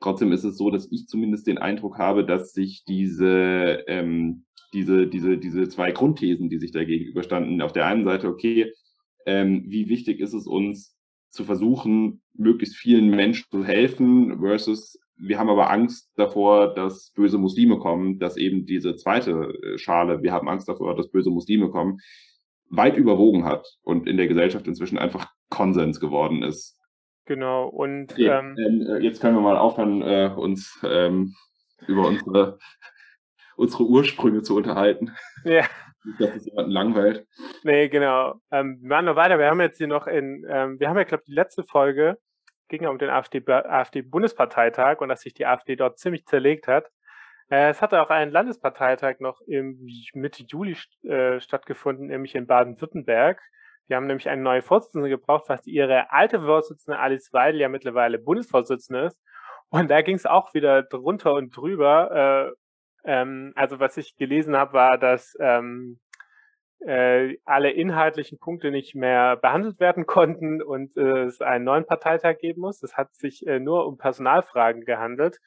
[0.00, 5.06] Trotzdem ist es so, dass ich zumindest den Eindruck habe, dass sich diese, ähm, diese,
[5.06, 8.72] diese, diese zwei Grundthesen, die sich da gegenüberstanden, auf der einen Seite, okay,
[9.26, 10.96] ähm, wie wichtig ist es uns,
[11.30, 17.38] zu versuchen, möglichst vielen Menschen zu helfen, versus wir haben aber Angst davor, dass böse
[17.38, 21.70] Muslime kommen, dass eben diese zweite äh, Schale, wir haben Angst davor, dass böse Muslime
[21.70, 21.98] kommen,
[22.68, 26.78] weit überwogen hat und in der Gesellschaft inzwischen einfach Konsens geworden ist.
[27.24, 28.56] Genau, und ja, ähm,
[28.88, 31.34] äh, jetzt können wir mal aufhören, äh, uns ähm,
[31.86, 32.58] über unsere,
[33.56, 35.16] unsere Ursprünge zu unterhalten.
[35.44, 35.64] Ja.
[36.04, 37.26] Nicht, dass es jemanden langweilt.
[37.64, 38.34] Nee, genau.
[38.52, 39.38] Ähm, wir machen noch weiter.
[39.38, 42.18] Wir haben jetzt hier noch in, ähm, wir haben ja, glaube ich, die letzte Folge
[42.68, 46.90] ging ja um den AfD-Bundesparteitag AfD und dass sich die AfD dort ziemlich zerlegt hat.
[47.48, 53.40] Äh, es hatte auch einen Landesparteitag noch im Mitte Juli äh, stattgefunden, nämlich in Baden-Württemberg.
[53.88, 58.18] Die haben nämlich eine neue Vorsitzende gebraucht, was ihre alte Vorsitzende Alice Weidel ja mittlerweile
[58.18, 59.20] Bundesvorsitzende ist.
[59.68, 62.50] Und da ging es auch wieder drunter und drüber.
[62.50, 62.52] Äh,
[63.06, 65.98] ähm, also was ich gelesen habe, war, dass ähm,
[66.80, 72.38] äh, alle inhaltlichen Punkte nicht mehr behandelt werden konnten und äh, es einen neuen Parteitag
[72.38, 72.82] geben muss.
[72.82, 75.38] Es hat sich äh, nur um Personalfragen gehandelt.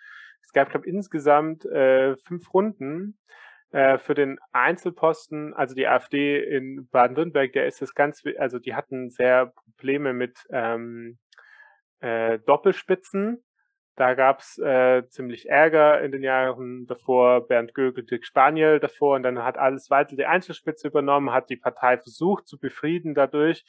[0.42, 3.18] Es gab, glaube insgesamt äh, fünf Runden
[3.72, 5.54] äh, für den Einzelposten.
[5.54, 10.40] Also die AfD in Baden-Württemberg, der ist es ganz, also die hatten sehr Probleme mit
[10.50, 11.20] ähm,
[12.00, 13.44] äh, Doppelspitzen.
[14.00, 17.46] Da gab's äh, ziemlich Ärger in den Jahren davor.
[17.46, 21.58] Bernd Gögel, Dirk Spaniel davor und dann hat alles weiter die Einzelspitze übernommen, hat die
[21.58, 23.66] Partei versucht zu befrieden dadurch.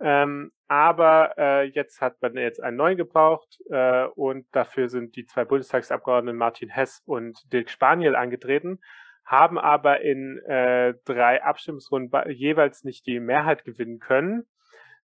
[0.00, 5.26] Ähm, aber äh, jetzt hat man jetzt einen neuen gebraucht äh, und dafür sind die
[5.26, 8.80] zwei Bundestagsabgeordneten Martin Hess und Dirk Spaniel angetreten,
[9.24, 14.48] haben aber in äh, drei Abstimmungsrunden jeweils nicht die Mehrheit gewinnen können.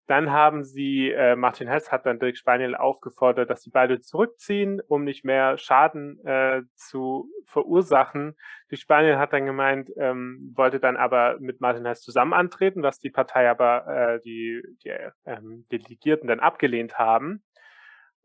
[0.08, 4.82] Dann haben sie, äh, Martin Hess hat dann Dirk Spaniel aufgefordert, dass sie beide zurückziehen,
[4.88, 8.36] um nicht mehr Schaden äh, zu verursachen.
[8.70, 13.00] Dirk Spaniel hat dann gemeint, ähm, wollte dann aber mit Martin Hess zusammen antreten, was
[13.00, 14.94] die Partei aber, äh, die, die
[15.26, 17.42] ähm, Delegierten dann abgelehnt haben.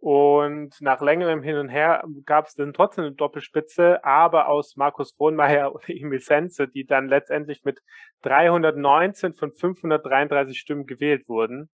[0.01, 5.13] Und nach längerem Hin und Her gab es dann trotzdem eine Doppelspitze, aber aus Markus
[5.13, 7.81] Frohnmeier und Emil Senze, die dann letztendlich mit
[8.23, 11.69] 319 von 533 Stimmen gewählt wurden.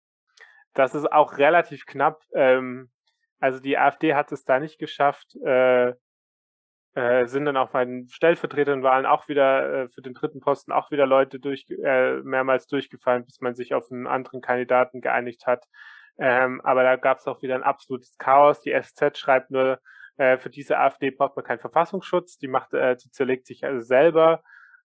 [0.74, 2.20] Das ist auch relativ knapp.
[2.34, 2.90] Ähm,
[3.38, 5.92] also die AfD hat es da nicht geschafft, äh,
[6.94, 10.90] äh, sind dann auch bei den Stellvertreterwahlen auch wieder äh, für den dritten Posten auch
[10.90, 15.64] wieder Leute durch, äh, mehrmals durchgefallen, bis man sich auf einen anderen Kandidaten geeinigt hat.
[16.18, 18.60] Ähm, aber da gab es auch wieder ein absolutes Chaos.
[18.62, 19.80] Die SZ schreibt nur,
[20.16, 23.80] äh, für diese AfD braucht man keinen Verfassungsschutz, die macht, äh, die zerlegt sich also
[23.80, 24.42] selber.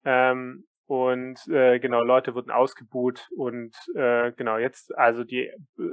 [0.05, 5.51] Ähm, und äh, genau, Leute wurden ausgebuht und äh, genau, jetzt also die,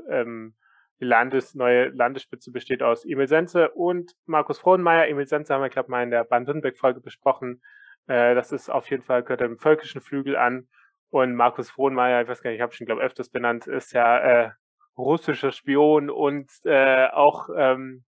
[0.08, 0.54] ähm,
[0.98, 5.08] Landes, neue Landesspitze besteht aus Emil Senze und Markus Frohnmeier.
[5.08, 7.62] Emil Senze haben wir, glaube ich, mal in der Baden-Württemberg-Folge besprochen.
[8.06, 10.68] Äh, das ist auf jeden Fall, gehört dem völkischen Flügel an.
[11.10, 14.18] Und Markus Frohnmeier, ich weiß gar nicht, ich habe schon, glaube öfters benannt, ist ja
[14.18, 14.50] äh,
[14.96, 18.04] russischer Spion und äh, auch ähm,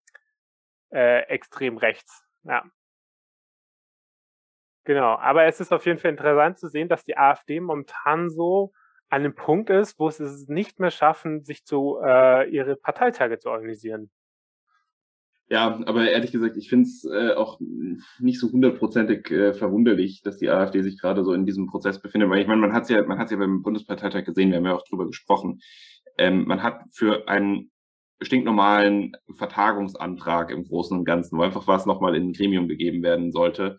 [0.91, 2.25] äh, extrem rechts.
[2.45, 2.65] Ja.
[4.85, 8.73] Genau, aber es ist auf jeden Fall interessant zu sehen, dass die AfD momentan so
[9.09, 13.39] an dem Punkt ist, wo sie es nicht mehr schaffen, sich zu äh, ihre Parteitage
[13.39, 14.11] zu organisieren.
[15.49, 17.61] Ja, aber ehrlich gesagt, ich finde es äh, auch
[18.19, 22.31] nicht so hundertprozentig äh, verwunderlich, dass die AfD sich gerade so in diesem Prozess befindet,
[22.31, 24.89] weil ich meine, man hat es ja, ja beim Bundesparteitag gesehen, wir haben ja auch
[24.89, 25.61] drüber gesprochen.
[26.19, 27.71] Ähm, man hat für einen
[28.21, 33.33] stinknormalen Vertagungsantrag im Großen und Ganzen, wo einfach was nochmal in ein Gremium gegeben werden
[33.33, 33.79] sollte,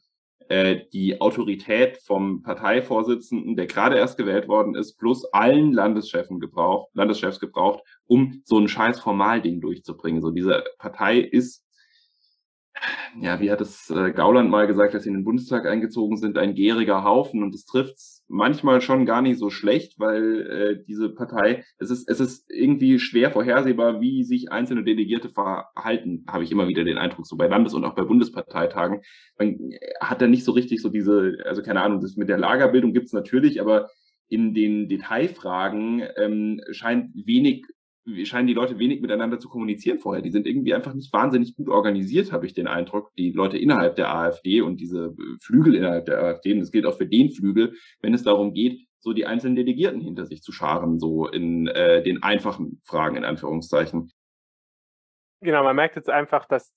[0.50, 6.90] äh, die Autorität vom Parteivorsitzenden, der gerade erst gewählt worden ist, plus allen Landeschefen gebraucht,
[6.94, 10.22] Landeschefs gebraucht, um so ein scheiß Formalding durchzubringen.
[10.22, 11.64] So diese Partei ist
[13.22, 16.38] ja, wie hat es äh, Gauland mal gesagt, dass sie in den Bundestag eingezogen sind,
[16.38, 17.66] ein gäriger Haufen und es
[18.28, 23.00] manchmal schon gar nicht so schlecht, weil äh, diese Partei, es ist, es ist irgendwie
[23.00, 27.48] schwer vorhersehbar, wie sich einzelne Delegierte verhalten, habe ich immer wieder den Eindruck, so bei
[27.48, 29.02] Landes- und auch bei Bundesparteitagen.
[29.38, 32.94] Man hat da nicht so richtig so diese, also keine Ahnung, das mit der Lagerbildung
[32.94, 33.90] gibt's natürlich, aber
[34.30, 37.66] in den Detailfragen ähm, scheint wenig
[38.24, 40.22] scheinen die Leute wenig miteinander zu kommunizieren vorher.
[40.22, 43.14] Die sind irgendwie einfach nicht wahnsinnig gut organisiert, habe ich den Eindruck.
[43.16, 46.86] Die Leute innerhalb der AfD und diese äh, Flügel innerhalb der AfD, und das gilt
[46.86, 50.52] auch für den Flügel, wenn es darum geht, so die einzelnen Delegierten hinter sich zu
[50.52, 54.12] scharen, so in äh, den einfachen Fragen in Anführungszeichen.
[55.42, 56.74] Genau, man merkt jetzt einfach, dass,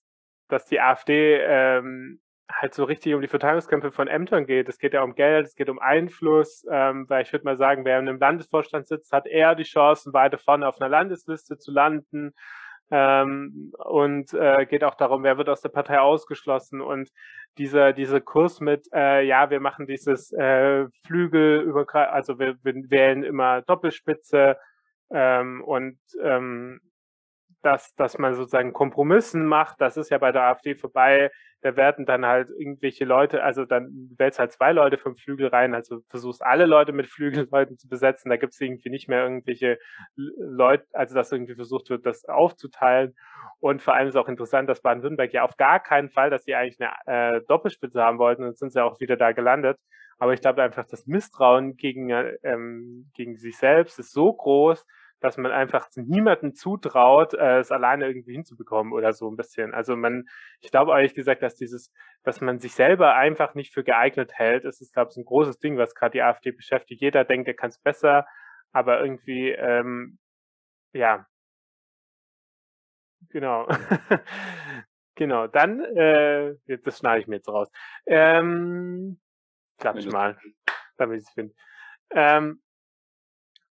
[0.49, 4.69] dass die AfD ähm, halt so richtig um die Verteilungskämpfe von Ämtern geht.
[4.69, 7.85] Es geht ja um Geld, es geht um Einfluss, ähm, weil ich würde mal sagen,
[7.85, 11.73] wer in einem Landesvorstand sitzt, hat eher die Chancen, weiter vorne auf einer Landesliste zu
[11.73, 12.35] landen.
[12.91, 17.11] Ähm, und äh, geht auch darum, wer wird aus der Partei ausgeschlossen und
[17.59, 22.75] dieser dieser Kurs mit äh, ja wir machen dieses äh, Flügel über also wir, wir
[22.89, 24.57] wählen immer Doppelspitze
[25.11, 26.81] ähm, und ähm,
[27.67, 31.33] dass, dass man sozusagen Kompromissen macht, das ist ja bei der AfD vorbei.
[31.63, 35.75] Da werden dann halt irgendwelche Leute, also dann wählst halt zwei Leute vom Flügel rein,
[35.75, 38.31] also versuchst alle Leute mit Flügelleuten zu besetzen.
[38.31, 39.79] Da gibt es irgendwie nicht mehr irgendwelche
[40.15, 43.17] Leute, also dass irgendwie versucht wird, das aufzuteilen.
[43.59, 46.55] Und vor allem ist auch interessant, dass Baden-Württemberg ja auf gar keinen Fall, dass sie
[46.55, 49.77] eigentlich eine äh, Doppelspitze haben wollten, und sind sie auch wieder da gelandet.
[50.19, 52.11] Aber ich glaube einfach, das Misstrauen gegen,
[52.45, 54.87] ähm, gegen sich selbst ist so groß,
[55.21, 59.73] dass man einfach niemandem zutraut, äh, es alleine irgendwie hinzubekommen oder so ein bisschen.
[59.73, 60.29] Also man,
[60.61, 64.65] ich glaube ehrlich gesagt, dass dieses, dass man sich selber einfach nicht für geeignet hält,
[64.65, 67.01] ist, ist glaube ich, ein großes Ding, was gerade die AfD beschäftigt.
[67.01, 68.27] Jeder denkt, er kann es besser,
[68.73, 70.19] aber irgendwie, ähm,
[70.93, 71.27] ja,
[73.31, 73.67] genau.
[75.15, 77.71] genau, dann, äh, das schneide ich mir jetzt raus.
[78.07, 79.19] Ähm,
[79.79, 80.39] klatsch mal,
[80.99, 81.55] damit ich es finde.
[82.11, 82.63] Ähm,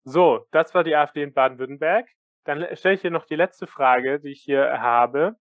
[0.04, 2.06] so, das war die AfD in Baden-Württemberg.
[2.44, 5.36] Dann stelle ich dir noch die letzte Frage, die ich hier habe.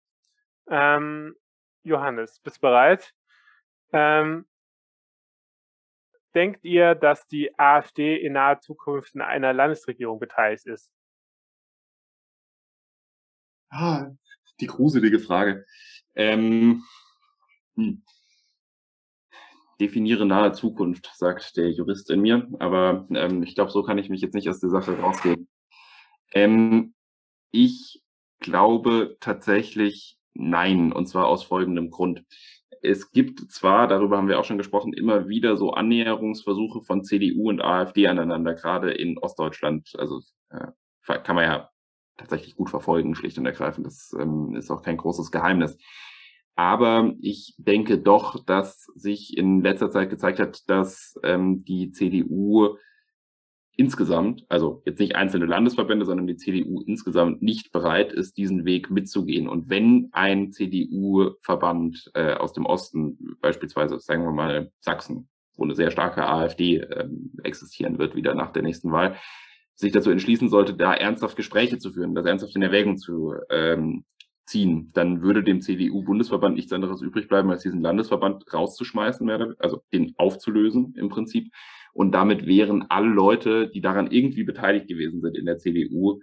[0.69, 1.37] Ähm,
[1.85, 3.15] Johannes, bist bereit?
[3.93, 4.47] Ähm,
[6.35, 10.91] denkt ihr, dass die AfD in naher Zukunft in einer Landesregierung beteiligt ist?
[13.71, 14.11] Ah,
[14.61, 15.65] die gruselige Frage.
[16.17, 16.85] Ähm,
[17.77, 18.03] hm
[19.81, 22.49] definiere nahe Zukunft, sagt der Jurist in mir.
[22.59, 25.49] Aber ähm, ich glaube, so kann ich mich jetzt nicht aus der Sache rausgehen.
[26.33, 26.95] Ähm,
[27.51, 28.03] ich
[28.41, 32.25] glaube tatsächlich nein, und zwar aus folgendem Grund.
[32.81, 37.49] Es gibt zwar, darüber haben wir auch schon gesprochen, immer wieder so Annäherungsversuche von CDU
[37.49, 39.91] und AfD aneinander, gerade in Ostdeutschland.
[39.99, 40.69] Also äh,
[41.05, 41.71] kann man ja
[42.17, 43.87] tatsächlich gut verfolgen, schlicht und ergreifend.
[43.87, 45.77] Das ähm, ist auch kein großes Geheimnis.
[46.59, 52.79] Aber ich denke doch, dass sich in letzter Zeit gezeigt hat, dass ähm, die CDU
[53.77, 58.91] insgesamt, also jetzt nicht einzelne Landesverbände, sondern die CDU insgesamt nicht bereit ist, diesen Weg
[58.91, 59.49] mitzugehen.
[59.49, 65.77] Und wenn ein CDU-Verband äh, aus dem Osten, beispielsweise sagen wir mal Sachsen, wo eine
[65.77, 69.15] sehr starke AfD ähm, existieren wird, wieder nach der nächsten Wahl,
[69.77, 74.05] sich dazu entschließen sollte, da ernsthaft Gespräche zu führen, das ernsthaft in Erwägung zu ähm,
[74.49, 79.29] ziehen, dann würde dem CDU-Bundesverband nichts anderes übrig bleiben, als diesen Landesverband rauszuschmeißen,
[79.59, 81.53] also den aufzulösen im Prinzip.
[81.93, 86.21] Und damit wären alle Leute, die daran irgendwie beteiligt gewesen sind in der CDU,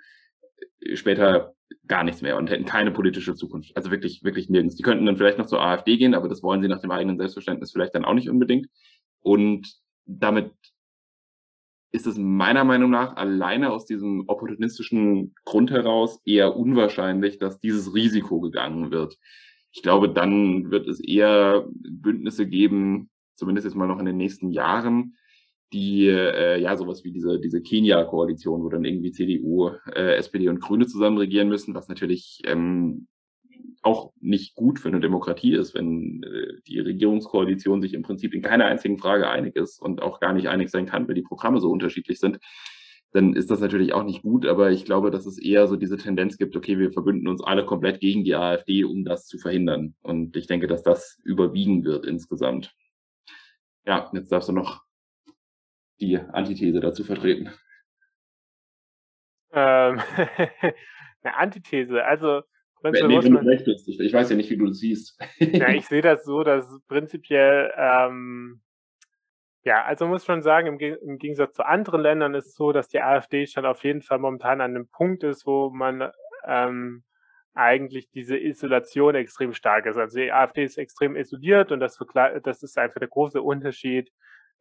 [0.82, 1.53] äh, später
[1.88, 3.76] gar nichts mehr und hätten keine politische Zukunft.
[3.76, 4.76] Also wirklich, wirklich nirgends.
[4.76, 7.17] Die könnten dann vielleicht noch zur AfD gehen, aber das wollen sie nach dem eigenen
[7.17, 8.67] Selbstverständnis vielleicht dann auch nicht unbedingt.
[9.21, 9.67] Und
[10.05, 10.51] damit
[11.95, 17.93] ist es meiner Meinung nach alleine aus diesem opportunistischen Grund heraus eher unwahrscheinlich, dass dieses
[17.95, 19.17] Risiko gegangen wird.
[19.71, 24.51] Ich glaube, dann wird es eher Bündnisse geben, zumindest jetzt mal noch in den nächsten
[24.51, 25.15] Jahren,
[25.73, 30.61] die äh, ja sowas wie diese diese Kenia-Koalition, wo dann irgendwie CDU, äh, SPD und
[30.61, 33.07] Grüne zusammen regieren müssen, was natürlich ähm,
[33.86, 38.41] auch nicht gut für eine Demokratie ist, wenn äh, die Regierungskoalition sich im Prinzip in
[38.41, 41.59] keiner einzigen Frage einig ist und auch gar nicht einig sein kann, weil die Programme
[41.59, 42.39] so unterschiedlich sind,
[43.11, 44.47] dann ist das natürlich auch nicht gut.
[44.47, 47.63] Aber ich glaube, dass es eher so diese Tendenz gibt, okay, wir verbünden uns alle
[47.63, 49.95] komplett gegen die AfD, um das zu verhindern.
[50.01, 52.73] Und ich denke, dass das überwiegen wird insgesamt.
[53.86, 54.83] Ja, jetzt darfst du noch
[56.01, 57.51] die Antithese dazu vertreten.
[59.51, 60.01] Ähm,
[61.21, 62.41] eine Antithese, also
[62.93, 63.88] wenn, nee, du recht bist.
[63.88, 65.19] Ich, ich, weiß ja nicht, wie du das siehst.
[65.39, 68.61] ja, ich sehe das so, dass prinzipiell, ähm,
[69.63, 72.88] ja, also muss schon sagen, im, im, Gegensatz zu anderen Ländern ist es so, dass
[72.88, 76.11] die AfD schon auf jeden Fall momentan an einem Punkt ist, wo man
[76.45, 77.03] ähm,
[77.55, 79.97] eigentlich diese Isolation extrem stark ist.
[79.97, 81.97] Also die AfD ist extrem isoliert und das,
[82.43, 84.11] das ist einfach der große Unterschied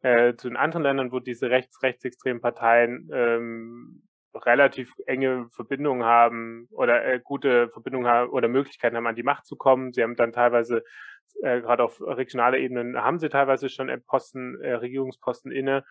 [0.01, 4.03] äh, zu den anderen Ländern, wo diese rechts-rechtsextremen Parteien ähm,
[4.35, 9.45] relativ enge Verbindungen haben oder äh, gute Verbindungen haben oder Möglichkeiten haben, an die Macht
[9.45, 9.93] zu kommen.
[9.93, 10.83] Sie haben dann teilweise,
[11.41, 15.83] äh, gerade auf regionaler Ebene, haben sie teilweise schon Posten, äh, Regierungsposten inne,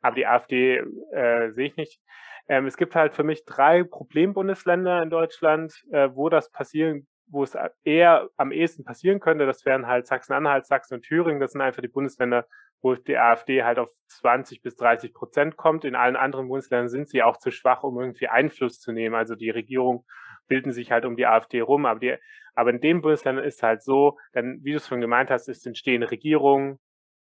[0.00, 0.82] aber die AfD
[1.12, 2.00] äh, sehe ich nicht.
[2.48, 7.42] Ähm, es gibt halt für mich drei Problembundesländer in Deutschland, äh, wo das passieren, wo
[7.42, 9.44] es eher am ehesten passieren könnte.
[9.44, 11.40] Das wären halt Sachsen-Anhalt, Sachsen und Thüringen.
[11.40, 12.46] Das sind einfach die Bundesländer,
[12.80, 15.84] wo die AfD halt auf 20 bis 30 Prozent kommt.
[15.84, 19.14] In allen anderen Bundesländern sind sie auch zu schwach, um irgendwie Einfluss zu nehmen.
[19.14, 20.04] Also die Regierung
[20.46, 21.86] bilden sich halt um die AfD rum.
[21.86, 22.16] Aber, die,
[22.54, 25.66] aber in den Bundesländern ist halt so, dann, wie du es schon gemeint hast, es
[25.66, 26.78] entstehen Regierungen,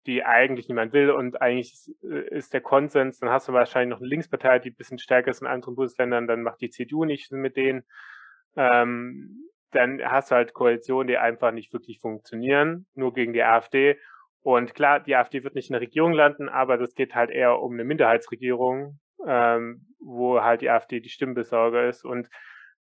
[0.06, 3.90] die eigentlich niemand will und eigentlich ist, äh, ist der Konsens, dann hast du wahrscheinlich
[3.90, 7.04] noch eine Linkspartei, die ein bisschen stärker ist in anderen Bundesländern, dann macht die CDU
[7.04, 7.84] nicht mit denen.
[8.56, 13.98] Ähm, dann hast du halt Koalitionen, die einfach nicht wirklich funktionieren, nur gegen die AfD.
[14.44, 17.60] Und klar, die AfD wird nicht in der Regierung landen, aber das geht halt eher
[17.60, 22.04] um eine Minderheitsregierung, ähm, wo halt die AfD die Stimmbesorger ist.
[22.04, 22.28] Und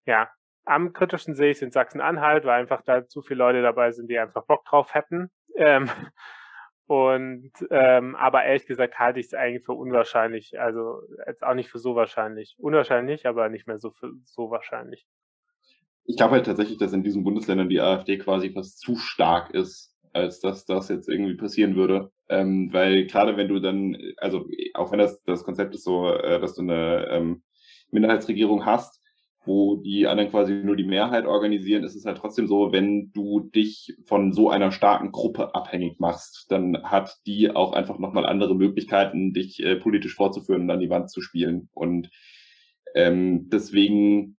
[0.04, 0.28] ja,
[0.66, 4.10] am kritischsten sehe ich es in Sachsen-Anhalt, weil einfach da zu viele Leute dabei sind,
[4.10, 5.30] die einfach Bock drauf hätten.
[5.56, 5.88] Ähm,
[6.86, 10.60] und ähm, aber ehrlich gesagt halte ich es eigentlich für unwahrscheinlich.
[10.60, 12.54] Also jetzt auch nicht für so wahrscheinlich.
[12.58, 15.06] Unwahrscheinlich, aber nicht mehr so für so wahrscheinlich.
[16.04, 19.95] Ich glaube halt tatsächlich, dass in diesen Bundesländern die AfD quasi fast zu stark ist
[20.16, 22.10] als dass das jetzt irgendwie passieren würde.
[22.28, 26.40] Ähm, weil gerade wenn du dann, also auch wenn das, das Konzept ist so, äh,
[26.40, 27.42] dass du eine ähm,
[27.90, 29.00] Minderheitsregierung hast,
[29.44, 33.40] wo die anderen quasi nur die Mehrheit organisieren, ist es halt trotzdem so, wenn du
[33.40, 38.56] dich von so einer starken Gruppe abhängig machst, dann hat die auch einfach nochmal andere
[38.56, 41.68] Möglichkeiten, dich äh, politisch vorzuführen und an die Wand zu spielen.
[41.74, 42.10] Und
[42.96, 44.36] ähm, deswegen,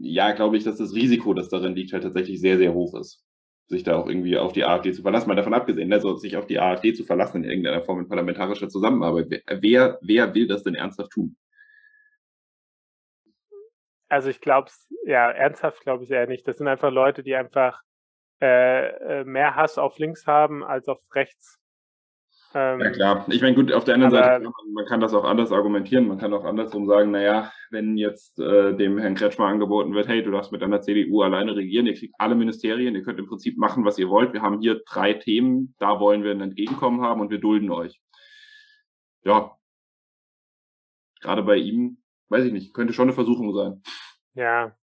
[0.00, 3.25] ja, glaube ich, dass das Risiko, das darin liegt, halt tatsächlich sehr, sehr hoch ist
[3.68, 5.28] sich da auch irgendwie auf die AfD zu verlassen.
[5.28, 8.68] Mal davon abgesehen, also sich auf die AfD zu verlassen in irgendeiner Form in parlamentarischer
[8.68, 9.42] Zusammenarbeit.
[9.48, 11.36] Wer, wer will das denn ernsthaft tun?
[14.08, 16.46] Also ich glaube es, ja, ernsthaft glaube ich eher nicht.
[16.46, 17.82] Das sind einfach Leute, die einfach
[18.40, 21.58] äh, äh mehr Hass auf links haben als auf rechts.
[22.58, 25.12] Ähm, ja klar, ich meine gut, auf der anderen aber, Seite, man, man, kann das
[25.12, 29.44] auch anders argumentieren, man kann auch andersrum sagen, naja, wenn jetzt äh, dem Herrn Kretschmer
[29.44, 33.02] angeboten wird, hey, du darfst mit deiner CDU alleine regieren, ihr kriegt alle Ministerien, ihr
[33.02, 36.30] könnt im Prinzip machen, was ihr wollt, wir haben hier drei Themen, da wollen wir
[36.30, 38.00] ein Entgegenkommen haben und wir dulden euch.
[39.22, 39.54] Ja,
[41.20, 41.98] gerade bei ihm,
[42.30, 43.82] weiß ich nicht, könnte schon eine Versuchung sein.
[44.32, 44.74] Ja.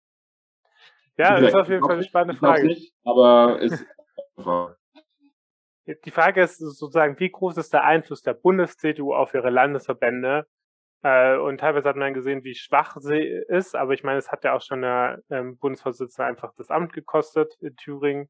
[1.17, 2.67] Ja, das ist auf jeden Fall eine spannende Frage.
[2.67, 3.83] Nicht, aber ist
[5.85, 10.47] Die Frage ist sozusagen, wie groß ist der Einfluss der Bundes-CDU auf ihre Landesverbände?
[11.03, 13.19] Äh, und teilweise hat man gesehen, wie schwach sie
[13.49, 16.93] ist, aber ich meine, es hat ja auch schon der ähm, Bundesvorsitzende einfach das Amt
[16.93, 18.29] gekostet in Thüringen.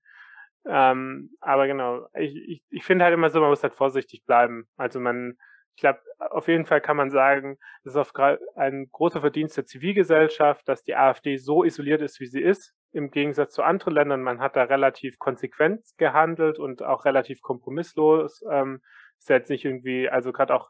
[0.65, 4.67] Ähm, aber genau, ich, ich, ich finde halt immer so, man muss halt vorsichtig bleiben.
[4.77, 5.37] Also man,
[5.75, 8.17] ich glaube, auf jeden Fall kann man sagen, es ist
[8.55, 13.11] ein großer Verdienst der Zivilgesellschaft, dass die AfD so isoliert ist, wie sie ist, im
[13.11, 14.21] Gegensatz zu anderen Ländern.
[14.21, 18.43] Man hat da relativ konsequent gehandelt und auch relativ kompromisslos.
[18.49, 18.81] Ähm,
[19.19, 20.69] ist jetzt nicht irgendwie, also gerade auch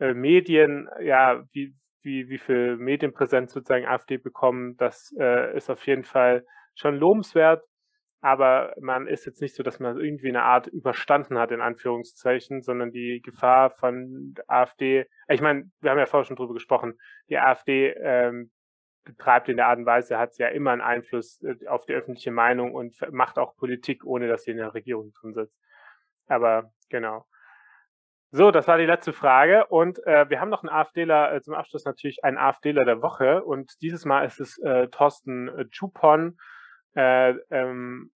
[0.00, 5.86] äh, Medien, ja, wie, wie, wie viel Medienpräsenz sozusagen AfD bekommen, das äh, ist auf
[5.86, 6.44] jeden Fall
[6.74, 7.62] schon lobenswert
[8.22, 12.62] aber man ist jetzt nicht so, dass man irgendwie eine Art überstanden hat, in Anführungszeichen,
[12.62, 16.94] sondern die Gefahr von AfD, ich meine, wir haben ja vorher schon drüber gesprochen,
[17.28, 18.52] die AfD ähm,
[19.04, 22.30] betreibt in der Art und Weise, hat ja immer einen Einfluss äh, auf die öffentliche
[22.30, 25.58] Meinung und macht auch Politik, ohne dass sie in der Regierung drin sitzt.
[26.26, 27.26] Aber genau.
[28.34, 29.66] So, das war die letzte Frage.
[29.66, 33.44] Und äh, wir haben noch einen AfDler, äh, zum Abschluss natürlich einen AfDler der Woche.
[33.44, 36.38] Und dieses Mal ist es äh, Thorsten äh, Chupon,
[36.94, 38.10] äh, ähm,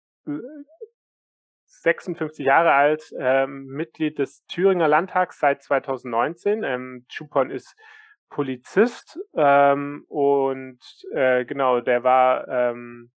[1.67, 6.63] 56 Jahre alt, ähm, Mitglied des Thüringer Landtags seit 2019.
[6.63, 7.75] Ähm, Chupon ist
[8.31, 10.79] Polizist ähm, und
[11.13, 13.11] äh, genau, der war ähm,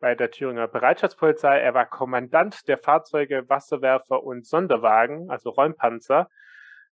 [0.00, 1.58] bei der Thüringer Bereitschaftspolizei.
[1.58, 6.28] Er war Kommandant der Fahrzeuge, Wasserwerfer und Sonderwagen, also Räumpanzer.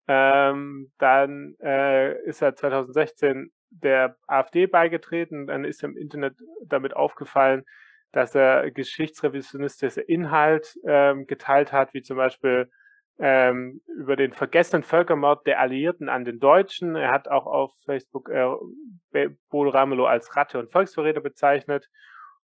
[0.08, 5.46] Ähm, dann äh, ist er 2016 der AfD beigetreten.
[5.46, 7.64] Dann ist im Internet damit aufgefallen,
[8.12, 12.70] dass er geschichtsrevisionistische Inhalt ähm, geteilt hat, wie zum Beispiel
[13.18, 16.96] ähm, über den vergessenen Völkermord der Alliierten an den Deutschen.
[16.96, 21.88] Er hat auch auf Facebook äh, Bol Ramelow als Ratte und Volksverräter bezeichnet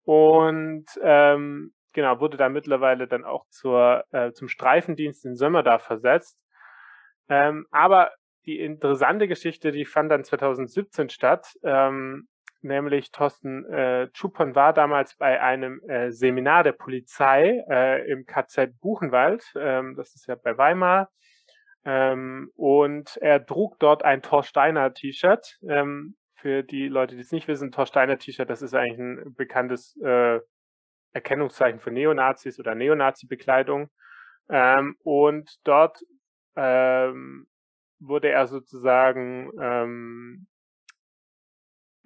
[0.03, 6.38] und ähm, genau, wurde da mittlerweile dann auch zur, äh, zum Streifendienst in Sömmerda versetzt.
[7.30, 8.11] Ähm, aber
[8.45, 12.28] die interessante Geschichte, die fand dann 2017 statt, ähm,
[12.64, 18.80] nämlich Thorsten äh, Schupon war damals bei einem äh, Seminar der Polizei äh, im KZ
[18.80, 21.09] Buchenwald, ähm, das ist ja bei Weimar,
[21.86, 27.47] ähm, und er trug dort ein Thorsteiner T-Shirt, ähm, für die Leute, die es nicht
[27.47, 30.41] wissen, Torsteiner T-Shirt, das ist eigentlich ein bekanntes äh,
[31.14, 33.89] Erkennungszeichen für Neonazis oder Neonazi-Bekleidung.
[34.49, 36.03] Ähm, und dort
[36.57, 37.47] ähm,
[37.99, 40.53] wurde er sozusagen ähm, äh,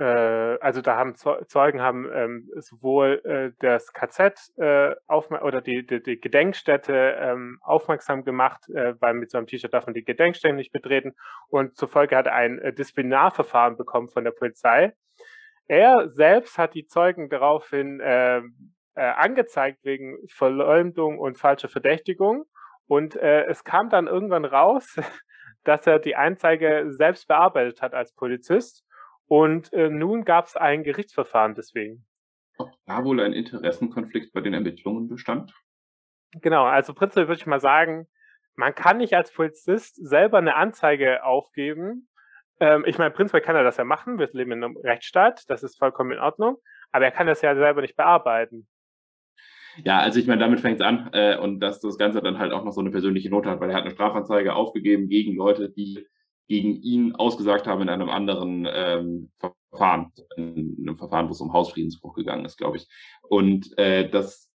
[0.04, 6.20] also da haben Zeugen haben ähm, sowohl äh, das KZ äh, oder die, die, die
[6.20, 10.72] Gedenkstätte ähm, aufmerksam gemacht, äh, weil mit so einem T-Shirt darf man die Gedenkstätte nicht
[10.72, 11.14] betreten.
[11.50, 14.94] Und zur Folge hat er ein äh, Disziplinarverfahren bekommen von der Polizei.
[15.68, 22.46] Er selbst hat die Zeugen daraufhin äh, äh, angezeigt wegen Verleumdung und falscher Verdächtigung.
[22.88, 24.96] Und äh, es kam dann irgendwann raus,
[25.64, 28.87] dass er die Anzeige selbst bearbeitet hat als Polizist
[29.28, 32.06] und äh, nun gab es ein Gerichtsverfahren deswegen.
[32.58, 35.54] Ob da wohl ein Interessenkonflikt bei den Ermittlungen bestand?
[36.42, 38.08] Genau, also prinzipiell würde ich mal sagen,
[38.56, 42.10] man kann nicht als Polizist selber eine Anzeige aufgeben.
[42.60, 44.18] Ähm, ich meine, prinzipiell kann er das ja machen.
[44.18, 46.58] Wir leben in einem Rechtsstaat, das ist vollkommen in Ordnung.
[46.92, 48.68] Aber er kann das ja selber nicht bearbeiten.
[49.84, 52.52] Ja, also ich meine, damit fängt es an äh, und dass das Ganze dann halt
[52.52, 55.70] auch noch so eine persönliche Note hat, weil er hat eine Strafanzeige aufgegeben gegen Leute,
[55.70, 56.08] die
[56.48, 61.54] gegen ihn ausgesagt haben in einem anderen ähm, Verfahren, in einem Verfahren, wo es um
[61.54, 62.88] Hausfriedensbruch gegangen ist, glaube ich.
[63.22, 64.50] Und äh, das,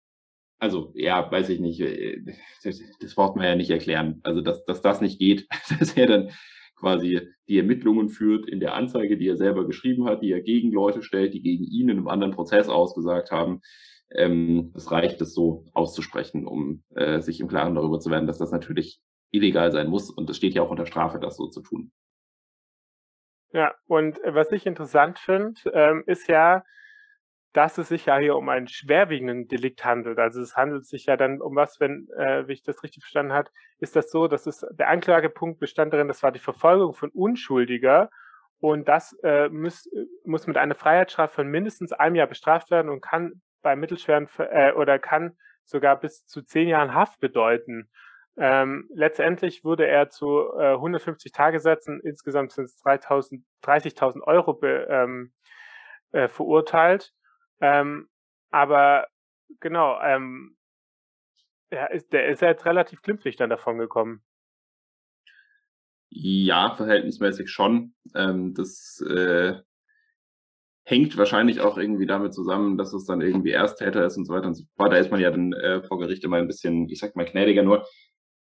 [0.58, 2.22] also ja, weiß ich nicht, äh,
[2.62, 4.20] das, braucht man ja nicht erklären.
[4.22, 6.30] Also dass, dass das nicht geht, dass er dann
[6.76, 10.72] quasi die Ermittlungen führt in der Anzeige, die er selber geschrieben hat, die er gegen
[10.72, 13.60] Leute stellt, die gegen ihn in einem anderen Prozess ausgesagt haben.
[14.12, 18.38] Ähm, es reicht, das so auszusprechen, um äh, sich im Klaren darüber zu werden, dass
[18.38, 20.10] das natürlich illegal sein muss.
[20.10, 21.92] Und es steht ja auch unter Strafe, das so zu tun.
[23.52, 26.64] Ja, und äh, was ich interessant finde, ähm, ist ja,
[27.52, 30.18] dass es sich ja hier um einen schwerwiegenden Delikt handelt.
[30.18, 33.32] Also es handelt sich ja dann um was, wenn, äh, wie ich das richtig verstanden
[33.32, 33.50] habe,
[33.80, 38.10] ist das so, dass es der Anklagepunkt bestand darin, das war die Verfolgung von Unschuldiger
[38.60, 39.90] und das äh, muss,
[40.24, 44.72] muss mit einer Freiheitsstrafe von mindestens einem Jahr bestraft werden und kann bei mittelschweren äh,
[44.72, 47.90] oder kann sogar bis zu zehn Jahren Haft bedeuten.
[48.42, 55.32] Ähm, letztendlich wurde er zu äh, 150 Tagesätzen, insgesamt sind es 30.000 Euro be, ähm,
[56.12, 57.12] äh, verurteilt.
[57.60, 58.08] Ähm,
[58.50, 59.08] aber
[59.60, 60.56] genau, ähm,
[61.68, 64.22] er ist, der ist jetzt relativ glimpflich dann davon gekommen.
[66.08, 67.94] Ja, verhältnismäßig schon.
[68.14, 69.60] Ähm, das äh,
[70.84, 74.48] hängt wahrscheinlich auch irgendwie damit zusammen, dass es dann irgendwie Ersttäter ist und so weiter
[74.48, 74.92] und so fort.
[74.92, 77.62] Da ist man ja dann äh, vor Gericht immer ein bisschen, ich sag mal, gnädiger.
[77.62, 77.86] Nur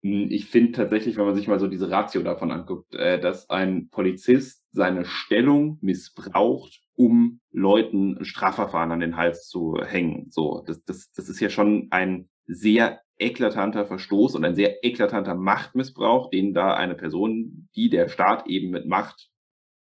[0.02, 3.88] ich finde tatsächlich, wenn man sich mal so diese Ratio davon anguckt, äh, dass ein
[3.88, 10.26] Polizist seine Stellung missbraucht, um Leuten ein Strafverfahren an den Hals zu hängen.
[10.30, 15.36] So, das, das, das ist ja schon ein sehr eklatanter Verstoß und ein sehr eklatanter
[15.36, 19.30] Machtmissbrauch, den da eine Person, die der Staat eben mit Macht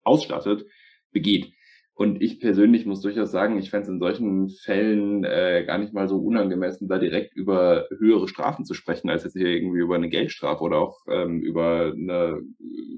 [0.03, 0.67] ausstattet,
[1.13, 1.53] begeht.
[2.01, 5.93] Und ich persönlich muss durchaus sagen, ich fände es in solchen Fällen äh, gar nicht
[5.93, 9.97] mal so unangemessen, da direkt über höhere Strafen zu sprechen, als jetzt hier irgendwie über
[9.97, 12.41] eine Geldstrafe oder auch ähm, über eine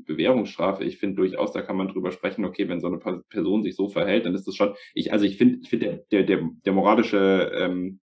[0.07, 0.85] Bewährungsstrafe.
[0.85, 3.89] Ich finde durchaus, da kann man drüber sprechen, okay, wenn so eine Person sich so
[3.89, 6.73] verhält, dann ist das schon, ich, also ich finde, ich finde der, der, der, der
[6.73, 7.99] moralische ähm,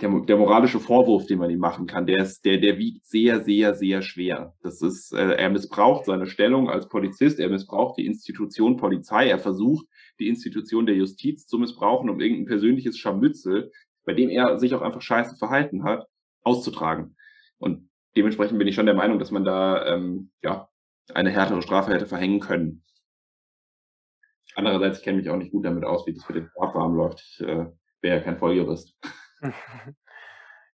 [0.00, 3.42] der, der moralische Vorwurf, den man ihm machen kann, der ist, der, der wiegt sehr,
[3.42, 4.54] sehr, sehr schwer.
[4.62, 9.38] Das ist, äh, er missbraucht seine Stellung als Polizist, er missbraucht die Institution Polizei, er
[9.38, 9.86] versucht,
[10.18, 13.70] die Institution der Justiz zu missbrauchen, um irgendein persönliches Scharmützel,
[14.04, 16.06] bei dem er sich auch einfach scheiße verhalten hat,
[16.42, 17.16] auszutragen.
[17.58, 20.68] Und dementsprechend bin ich schon der Meinung, dass man da ähm, ja,
[21.14, 22.82] eine härtere Strafe hätte verhängen können.
[24.56, 27.20] Andererseits, ich kenne mich auch nicht gut damit aus, wie das mit den Strafrahmen läuft.
[27.20, 27.66] Ich äh,
[28.00, 28.96] wäre ja kein Volljurist.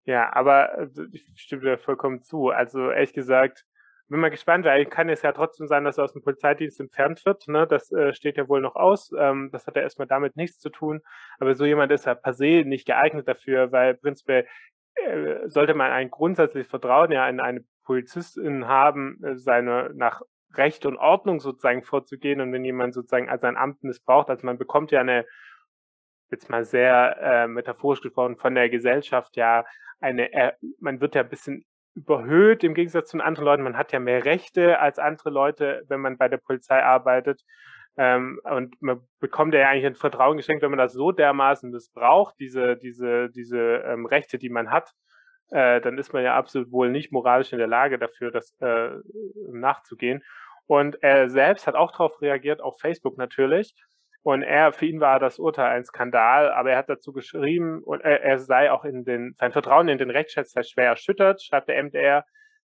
[0.04, 2.50] ja, aber also, ich stimme dir vollkommen zu.
[2.50, 3.64] Also ehrlich gesagt,
[4.08, 7.24] bin mal gespannt, weil kann es ja trotzdem sein, dass er aus dem Polizeidienst entfernt
[7.24, 7.48] wird.
[7.48, 7.66] Ne?
[7.66, 9.10] Das äh, steht ja wohl noch aus.
[9.18, 11.00] Ähm, das hat ja erstmal damit nichts zu tun.
[11.38, 14.46] Aber so jemand ist ja per se nicht geeignet dafür, weil prinzipiell
[14.94, 20.22] äh, sollte man ein grundsätzliches Vertrauen ja in eine Polizistin haben, äh, seine nach
[20.54, 22.40] Recht und Ordnung sozusagen vorzugehen.
[22.40, 25.26] Und wenn jemand sozusagen sein Amt missbraucht, also man bekommt ja eine,
[26.30, 29.64] jetzt mal sehr äh, metaphorisch gesprochen, von der Gesellschaft ja
[30.00, 31.64] eine, äh, man wird ja ein bisschen
[31.94, 33.62] überhöht im Gegensatz zu anderen Leuten.
[33.62, 37.42] Man hat ja mehr Rechte als andere Leute, wenn man bei der Polizei arbeitet.
[37.96, 42.34] Ähm, und man bekommt ja eigentlich ein Vertrauen geschenkt, wenn man das so dermaßen missbraucht,
[42.38, 44.92] diese, diese, diese ähm, Rechte, die man hat,
[45.50, 48.90] äh, dann ist man ja absolut wohl nicht moralisch in der Lage dafür, das äh,
[49.50, 50.22] nachzugehen.
[50.66, 53.74] Und er selbst hat auch darauf reagiert, auf Facebook natürlich.
[54.26, 58.00] Und er, für ihn war das Urteil ein Skandal, aber er hat dazu geschrieben, und
[58.00, 61.68] er, er sei auch in den, sein Vertrauen in den Rechtsschutz sei schwer erschüttert, schreibt
[61.68, 62.26] der MDR.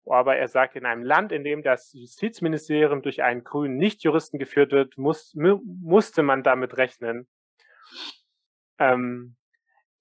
[0.08, 4.72] Aber er sagt, in einem Land, in dem das Justizministerium durch einen grünen Nichtjuristen geführt
[4.72, 7.28] wird, muss, musste man damit rechnen.
[8.80, 9.36] Ähm,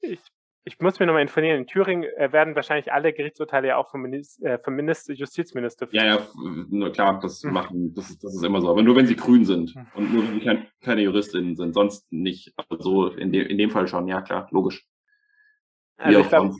[0.01, 0.23] ich
[0.65, 4.03] ich muss mir nochmal informieren, in Thüringen äh, werden wahrscheinlich alle Gerichtsurteile ja auch vom,
[4.03, 5.89] Minister, äh, vom Minister, Justizminister.
[5.91, 7.53] Ja, ja, klar, das hm.
[7.53, 8.71] machen, das ist, das ist immer so.
[8.71, 9.87] Aber nur wenn sie grün sind hm.
[9.95, 12.55] und nur wenn sie kein, keine Juristinnen sind, sonst nicht.
[12.69, 14.87] Also in dem, in dem Fall schon, ja klar, logisch.
[15.97, 16.57] Also ich glaube,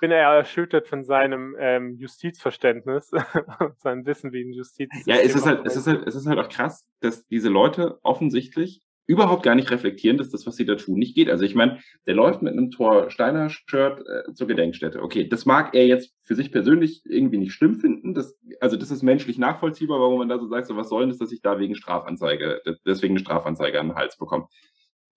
[0.00, 3.10] bin er erschüttert von seinem ähm, Justizverständnis,
[3.78, 4.90] seinem Wissen wie ein Justiz.
[5.04, 7.98] Ja, es ist halt, es ist halt, es ist halt auch krass, dass diese Leute
[8.02, 11.28] offensichtlich überhaupt gar nicht reflektieren, dass das, was sie da tun, nicht geht.
[11.28, 15.02] Also ich meine, der läuft mit einem Thor Steiner Shirt äh, zur Gedenkstätte.
[15.02, 18.14] Okay, das mag er jetzt für sich persönlich irgendwie nicht schlimm finden.
[18.14, 21.08] Das, also das ist menschlich nachvollziehbar, warum man da so sagt, so was soll denn
[21.08, 24.46] das, dass ich da wegen Strafanzeige, deswegen eine Strafanzeige an den Hals bekomme.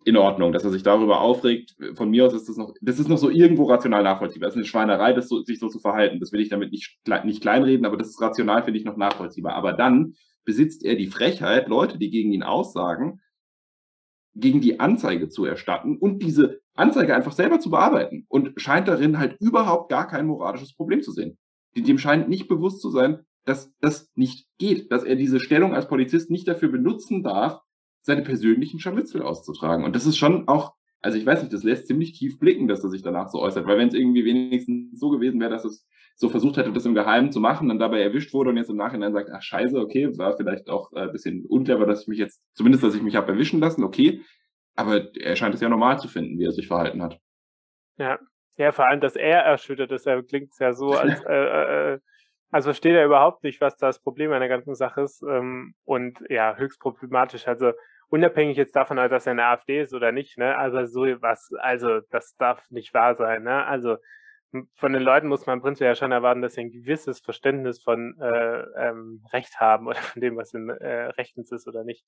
[0.06, 1.76] In Ordnung, dass er sich darüber aufregt.
[1.94, 4.48] Von mir aus ist das noch, das ist noch so irgendwo rational nachvollziehbar.
[4.48, 6.20] Das ist eine Schweinerei, das so, sich so zu verhalten.
[6.20, 9.54] Das will ich damit nicht, nicht kleinreden, aber das ist rational, finde ich, noch nachvollziehbar.
[9.54, 10.16] Aber dann
[10.46, 13.22] besitzt er die Frechheit, Leute, die gegen ihn aussagen,
[14.36, 19.20] gegen die Anzeige zu erstatten und diese Anzeige einfach selber zu bearbeiten und scheint darin
[19.20, 21.38] halt überhaupt gar kein moralisches Problem zu sehen.
[21.76, 25.88] Dem scheint nicht bewusst zu sein, dass das nicht geht, dass er diese Stellung als
[25.88, 27.60] Polizist nicht dafür benutzen darf,
[28.02, 29.86] seine persönlichen Scharmützel auszutragen.
[29.86, 32.84] Und das ist schon auch, also ich weiß nicht, das lässt ziemlich tief blicken, dass
[32.84, 35.86] er sich danach so äußert, weil wenn es irgendwie wenigstens so gewesen wäre, dass es
[36.16, 38.78] so versucht hätte, das im Geheimen zu machen, dann dabei erwischt wurde und jetzt im
[38.78, 42.20] Nachhinein sagt, ach scheiße, okay, war vielleicht auch äh, ein bisschen unclever, dass ich mich
[42.20, 44.22] jetzt, zumindest, dass ich mich habe erwischen lassen, okay,
[44.76, 47.20] aber er scheint es ja normal zu finden, wie er sich verhalten hat.
[47.97, 48.20] Ja,
[48.57, 51.99] ja, vor allem, dass er erschüttert ist, er klingt ja so, als äh, äh, äh,
[52.51, 56.20] also versteht er überhaupt nicht, was das Problem an der ganzen Sache ist ähm, und
[56.30, 57.47] ja, höchst problematisch.
[57.47, 57.72] Also
[58.09, 62.01] unabhängig jetzt davon, dass er eine AfD ist oder nicht, ne, also so was, also
[62.11, 63.97] das darf nicht wahr sein, ne, also
[64.76, 68.20] von den Leuten muss man prinzipiell ja schon erwarten, dass sie ein gewisses Verständnis von
[68.20, 72.06] äh, ähm, Recht haben oder von dem, was in äh, Rechtens ist oder nicht.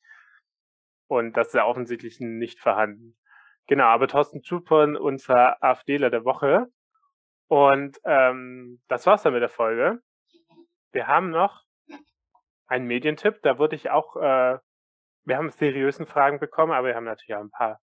[1.07, 3.17] Und das ist ja offensichtlich nicht vorhanden.
[3.67, 6.67] Genau, aber Thorsten Schupon, unser AfDler der Woche.
[7.47, 10.01] Und ähm, das war's dann mit der Folge.
[10.91, 11.63] Wir haben noch
[12.67, 13.41] einen Medientipp.
[13.41, 14.57] Da würde ich auch, äh,
[15.25, 17.79] wir haben seriösen Fragen bekommen, aber wir haben natürlich auch ein paar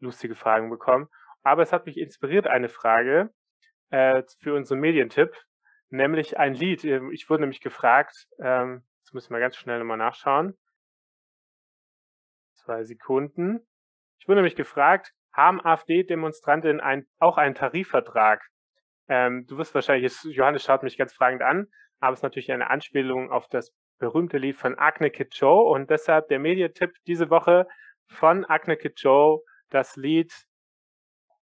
[0.00, 1.08] lustige Fragen bekommen.
[1.42, 3.30] Aber es hat mich inspiriert, eine Frage,
[3.90, 5.34] äh, für unseren Medientipp,
[5.90, 6.84] nämlich ein Lied.
[6.84, 10.56] Ähm, ich wurde nämlich gefragt, ähm, jetzt müssen wir ganz schnell nochmal nachschauen.
[12.54, 13.66] Zwei Sekunden.
[14.18, 18.42] Ich wurde nämlich gefragt, haben AfD-Demonstrantinnen ein, auch einen Tarifvertrag?
[19.08, 21.66] Ähm, du wirst wahrscheinlich, Johannes schaut mich ganz fragend an,
[22.00, 25.90] aber es ist natürlich eine Anspielung auf das berühmte Lied von Agne Kid Joe und
[25.90, 27.66] deshalb der Medientipp diese Woche
[28.08, 30.32] von Agne Kid Joe, das Lied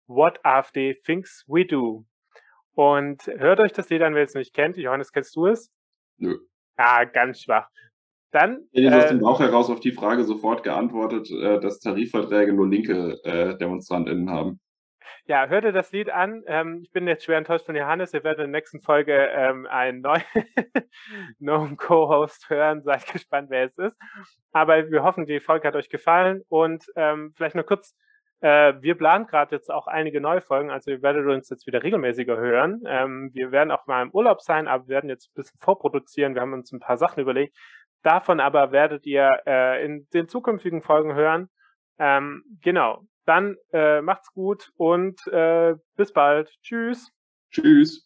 [0.07, 2.05] What AfD Thinks We Do.
[2.77, 4.77] Und hört euch das Lied an, wer es nicht kennt.
[4.77, 5.73] Johannes, kennst du es?
[6.19, 6.37] Nö.
[6.77, 7.69] Ah, ganz schwach.
[8.33, 8.69] Dann.
[8.71, 12.53] Ich hätte äh, aus dem Bauch heraus auf die Frage sofort geantwortet, äh, dass Tarifverträge
[12.53, 14.61] nur linke äh, DemonstrantInnen haben.
[15.25, 16.43] Ja, hört ihr das Lied an.
[16.47, 18.13] Ähm, ich bin jetzt schwer enttäuscht von Johannes.
[18.13, 20.03] Ihr werdet in der nächsten Folge ähm, einen
[21.39, 22.83] neuen Co-Host hören.
[22.83, 23.97] Seid gespannt, wer es ist.
[24.53, 26.43] Aber wir hoffen, die Folge hat euch gefallen.
[26.49, 27.97] Und ähm, vielleicht nur kurz
[28.41, 31.83] äh, wir planen gerade jetzt auch einige neue Folgen, also ihr werdet uns jetzt wieder
[31.83, 32.83] regelmäßiger hören.
[32.87, 36.35] Ähm, wir werden auch mal im Urlaub sein, aber wir werden jetzt ein bisschen vorproduzieren.
[36.35, 37.57] Wir haben uns ein paar Sachen überlegt.
[38.03, 41.49] Davon aber werdet ihr äh, in den zukünftigen Folgen hören.
[41.99, 43.03] Ähm, genau.
[43.25, 46.51] Dann äh, macht's gut und äh, bis bald.
[46.63, 47.11] Tschüss.
[47.51, 48.06] Tschüss.